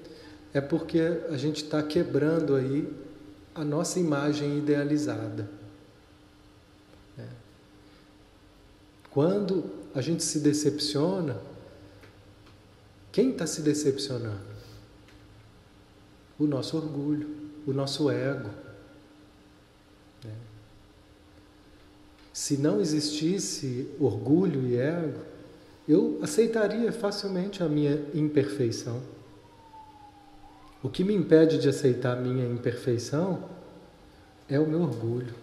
[0.53, 2.87] é porque a gente está quebrando aí
[3.55, 5.49] a nossa imagem idealizada.
[7.17, 7.25] É.
[9.09, 9.63] Quando
[9.95, 11.39] a gente se decepciona,
[13.13, 14.55] quem está se decepcionando?
[16.37, 17.33] O nosso orgulho,
[17.65, 18.49] o nosso ego.
[20.25, 20.31] É.
[22.33, 25.21] Se não existisse orgulho e ego,
[25.87, 29.14] eu aceitaria facilmente a minha imperfeição.
[30.85, 33.49] O que me impede de aceitar a minha imperfeição
[34.47, 35.33] é o meu orgulho.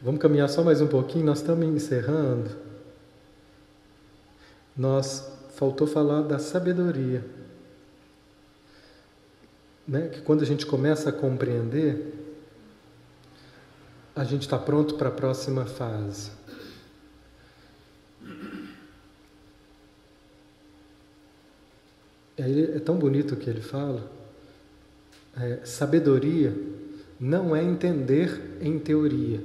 [0.00, 2.48] Vamos caminhar só mais um pouquinho, nós estamos encerrando.
[4.76, 7.24] Nós faltou falar da sabedoria.
[9.88, 10.10] Né?
[10.10, 12.38] Que quando a gente começa a compreender,
[14.14, 16.30] a gente está pronto para a próxima fase.
[22.36, 24.10] É, é tão bonito o que ele fala.
[25.36, 26.54] É, sabedoria
[27.18, 29.40] não é entender em teoria,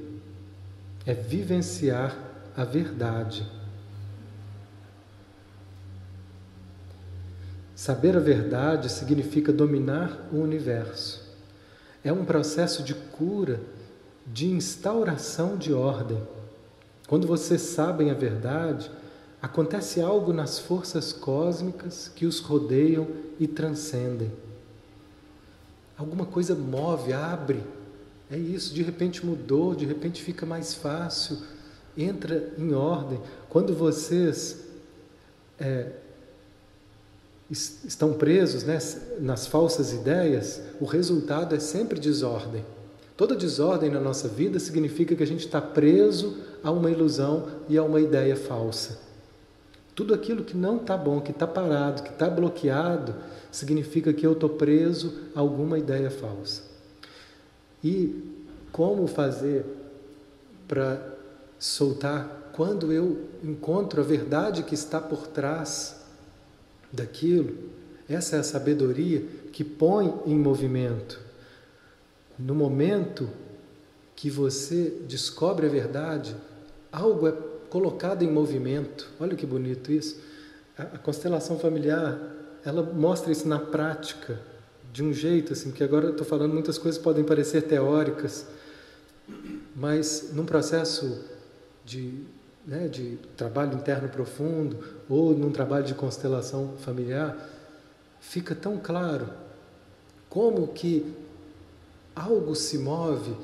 [1.06, 2.18] é vivenciar
[2.56, 3.46] a verdade.
[7.76, 11.30] Saber a verdade significa dominar o universo.
[12.04, 13.62] É um processo de cura,
[14.28, 16.22] de instauração de ordem.
[17.08, 18.92] Quando vocês sabem a verdade,
[19.42, 23.08] acontece algo nas forças cósmicas que os rodeiam
[23.40, 24.32] e transcendem.
[25.98, 27.64] Alguma coisa move, abre.
[28.32, 31.38] É isso, de repente mudou, de repente fica mais fácil,
[31.98, 33.20] entra em ordem.
[33.50, 34.66] Quando vocês
[35.60, 35.92] é,
[37.50, 38.78] estão presos né,
[39.20, 42.64] nas falsas ideias, o resultado é sempre desordem.
[43.18, 47.78] Toda desordem na nossa vida significa que a gente está preso a uma ilusão e
[47.78, 49.09] a uma ideia falsa.
[50.00, 53.14] Tudo aquilo que não está bom, que está parado, que está bloqueado,
[53.52, 56.64] significa que eu estou preso a alguma ideia falsa.
[57.84, 59.66] E como fazer
[60.70, 61.06] para
[61.60, 66.02] soltar quando eu encontro a verdade que está por trás
[66.90, 67.58] daquilo?
[68.08, 69.22] Essa é a sabedoria
[69.52, 71.20] que põe em movimento.
[72.38, 73.30] No momento
[74.16, 76.34] que você descobre a verdade,
[76.90, 79.10] algo é colocado em movimento.
[79.20, 80.20] Olha que bonito isso.
[80.78, 82.18] A, constelação familiar,
[82.64, 84.40] ela mostra isso na prática,
[84.92, 88.48] de um jeito assim, que agora eu estou falando muitas coisas podem parecer teóricas,
[89.76, 91.24] mas num processo
[91.86, 92.24] de,
[92.66, 97.38] né, de trabalho interno profundo ou num trabalho de constelação familiar,
[98.20, 99.30] fica tão claro
[100.28, 101.14] como que
[102.16, 103.36] algo se move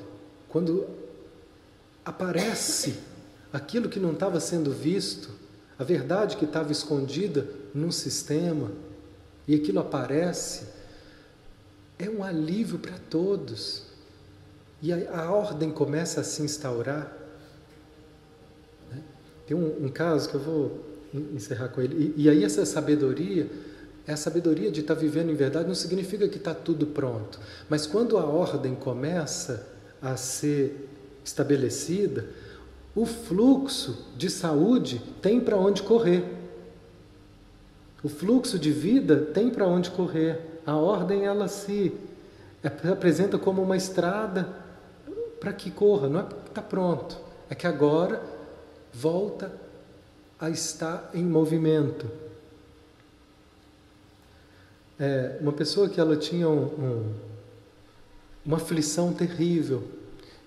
[0.50, 0.86] quando
[2.04, 2.96] aparece
[3.56, 5.30] aquilo que não estava sendo visto,
[5.80, 8.70] a verdade que estava escondida num sistema,
[9.48, 10.66] e aquilo aparece,
[11.98, 13.84] é um alívio para todos.
[14.82, 17.16] E a, a, ordem começa a se instaurar.
[18.92, 19.02] Né?
[19.48, 20.86] Tem um, um, caso que eu vou
[21.34, 22.14] encerrar com ele.
[22.18, 23.50] E, e aí, essa sabedoria,
[24.06, 27.40] é a sabedoria de estar vivendo em verdade, não significa que está tudo pronto.
[27.70, 29.66] Mas quando a ordem começa
[30.02, 30.90] a ser
[31.24, 32.28] estabelecida,
[32.96, 36.24] o fluxo de saúde tem para onde correr.
[38.02, 40.40] O fluxo de vida tem para onde correr.
[40.66, 41.94] A ordem ela se
[42.90, 44.48] apresenta como uma estrada
[45.40, 47.18] para que corra, não é que está pronto,
[47.50, 48.24] é que agora
[48.94, 49.52] volta
[50.40, 52.10] a estar em movimento.
[54.98, 57.14] É, uma pessoa que ela tinha um, um,
[58.46, 59.84] uma aflição terrível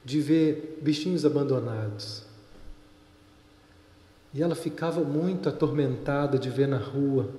[0.02, 2.27] de ver bichinhos abandonados.
[4.32, 7.30] E ela ficava muito atormentada de ver na rua,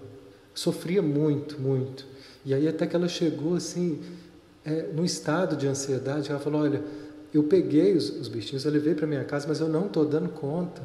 [0.53, 2.05] sofria muito, muito.
[2.45, 4.01] E aí até que ela chegou assim,
[4.65, 6.83] é, num estado de ansiedade, ela falou, olha,
[7.33, 10.29] eu peguei os, os bichinhos, eu levei para minha casa, mas eu não estou dando
[10.29, 10.81] conta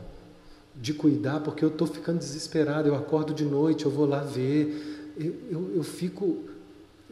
[0.75, 5.13] de cuidar, porque eu estou ficando desesperada, eu acordo de noite, eu vou lá ver,
[5.17, 6.45] eu, eu, eu fico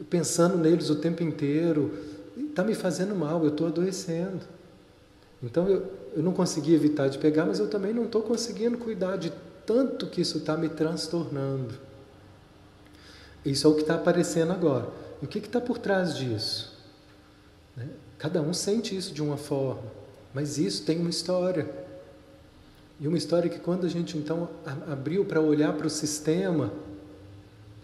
[0.09, 1.91] pensando neles o tempo inteiro,
[2.37, 4.41] está me fazendo mal, eu estou adoecendo.
[5.41, 9.17] Então eu, eu não consegui evitar de pegar, mas eu também não estou conseguindo cuidar
[9.17, 9.33] de
[9.65, 11.73] tanto que isso está me transtornando.
[13.45, 14.87] Isso é o que está aparecendo agora.
[15.21, 16.77] E o que está por trás disso?
[17.75, 17.87] Né?
[18.17, 19.83] Cada um sente isso de uma forma,
[20.33, 21.69] mas isso tem uma história.
[22.99, 24.49] E uma história que quando a gente então
[24.87, 26.71] abriu para olhar para o sistema,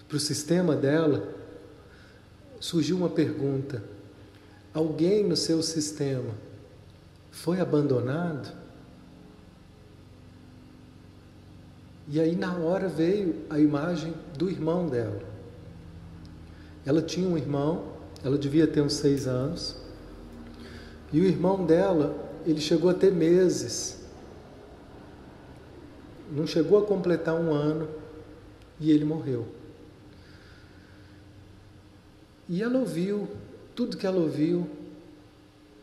[0.08, 1.28] para o sistema dela,
[2.60, 3.84] surgiu uma pergunta:
[4.74, 6.49] alguém no seu sistema
[7.32, 8.54] foi abandonado?
[12.08, 15.22] E aí na hora veio a imagem do irmão dela.
[16.86, 19.76] Ela tinha um irmão, ela devia ter uns seis anos,
[21.14, 22.16] e o irmão dela,
[22.46, 24.00] ele chegou a ter meses,
[26.32, 27.88] não chegou a completar um ano,
[28.80, 29.48] e ele morreu.
[32.48, 33.28] E ela ouviu,
[33.76, 34.68] tudo que ela ouviu,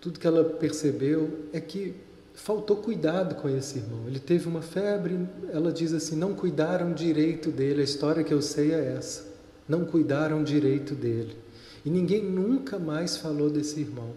[0.06, 1.92] tudo que ela percebeu é que
[2.32, 4.06] faltou cuidado com esse irmão.
[4.06, 5.18] Ele teve uma febre,
[5.52, 7.80] ela diz assim: não cuidaram direito dele.
[7.80, 9.26] A história que eu sei é essa.
[9.68, 11.36] Não cuidaram direito dele.
[11.84, 14.12] E ninguém nunca mais falou desse irmão.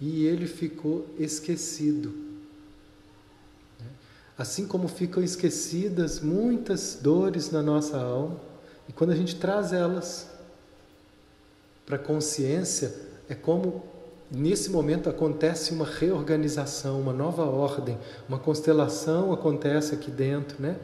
[0.00, 2.14] E ele ficou esquecido.
[4.38, 8.40] Assim como ficam esquecidas muitas dores na nossa alma,
[8.88, 10.28] e quando a gente traz elas
[11.84, 12.94] para a consciência,
[13.28, 13.90] é como
[14.32, 20.78] nesse momento acontece uma reorganização, uma nova ordem, uma constelação acontece aqui dentro, né?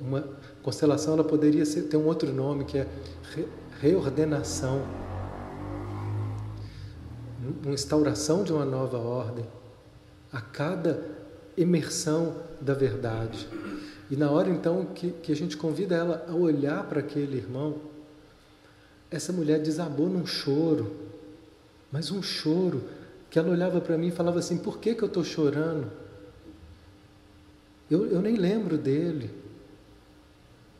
[0.00, 0.24] Uma
[0.62, 2.86] constelação ela poderia ser, ter um outro nome que é
[3.34, 3.46] re,
[3.80, 4.82] reordenação,
[7.64, 9.46] uma instauração de uma nova ordem
[10.32, 11.04] a cada
[11.56, 13.48] imersão da verdade.
[14.10, 17.76] E na hora então que, que a gente convida ela a olhar para aquele irmão,
[19.10, 21.05] essa mulher desabou num choro,
[21.96, 22.82] mas um choro
[23.30, 25.90] que ela olhava para mim e falava assim: por que, que eu estou chorando?
[27.90, 29.30] Eu, eu nem lembro dele.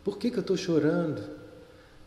[0.04, 1.22] Por que, que eu estou chorando?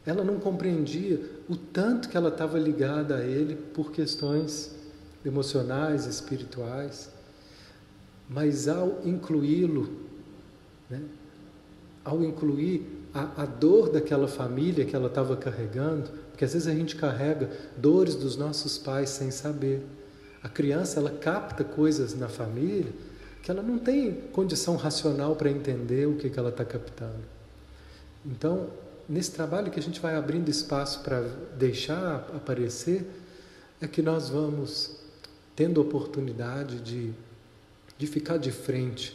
[0.06, 4.76] Ela não compreendia o tanto que ela estava ligada a ele por questões
[5.26, 7.10] emocionais, espirituais.
[8.30, 9.90] Mas ao incluí-lo,
[10.88, 11.02] né,
[12.06, 16.74] ao incluir a, a dor daquela família que ela estava carregando, porque às vezes a
[16.74, 19.86] gente carrega dores dos nossos pais sem saber.
[20.42, 22.94] A criança ela capta coisas na família
[23.44, 27.26] que ela não tem condição racional para entender o que, que ela está captando.
[28.26, 28.70] Então,
[29.10, 31.20] nesse trabalho que a gente vai abrindo espaço para
[31.58, 33.06] deixar aparecer,
[33.82, 34.96] é que nós vamos
[35.58, 37.12] tendo oportunidade de,
[37.98, 39.14] de ficar de frente.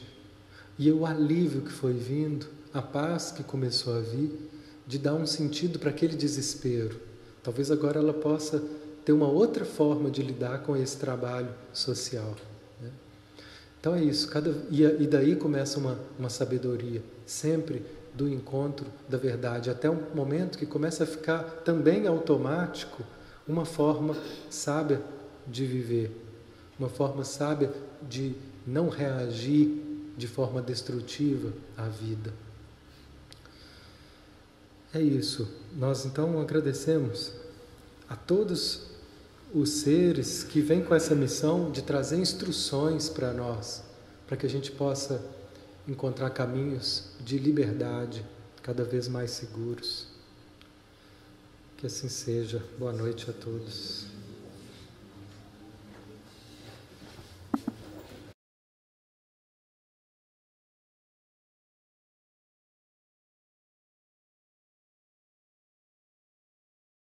[0.78, 4.50] E o alívio que foi vindo a paz que começou a vir,
[4.86, 7.13] de dar um sentido para aquele desespero.
[7.44, 8.60] Talvez agora ela possa
[9.04, 12.34] ter uma outra forma de lidar com esse trabalho social.
[12.80, 12.90] Né?
[13.78, 17.84] Então é isso, cada, e, daí começa uma, uma sabedoria, sempre
[18.14, 23.02] do encontro da verdade, até um momento que começa a ficar também automático
[23.46, 24.16] uma forma
[24.48, 25.02] sábia
[25.46, 26.16] de viver,
[26.78, 27.70] uma forma sábia
[28.08, 28.34] de
[28.66, 29.82] não reagir
[30.16, 32.32] de forma destrutiva à vida.
[34.94, 35.48] É isso.
[35.76, 37.32] Nós então agradecemos
[38.08, 38.82] a todos
[39.52, 43.82] os seres que vêm com essa missão de trazer instruções para nós,
[44.26, 45.20] para que a gente possa
[45.88, 48.24] encontrar caminhos de liberdade
[48.62, 50.06] cada vez mais seguros.
[51.76, 52.62] Que assim seja.
[52.78, 54.13] Boa noite a todos.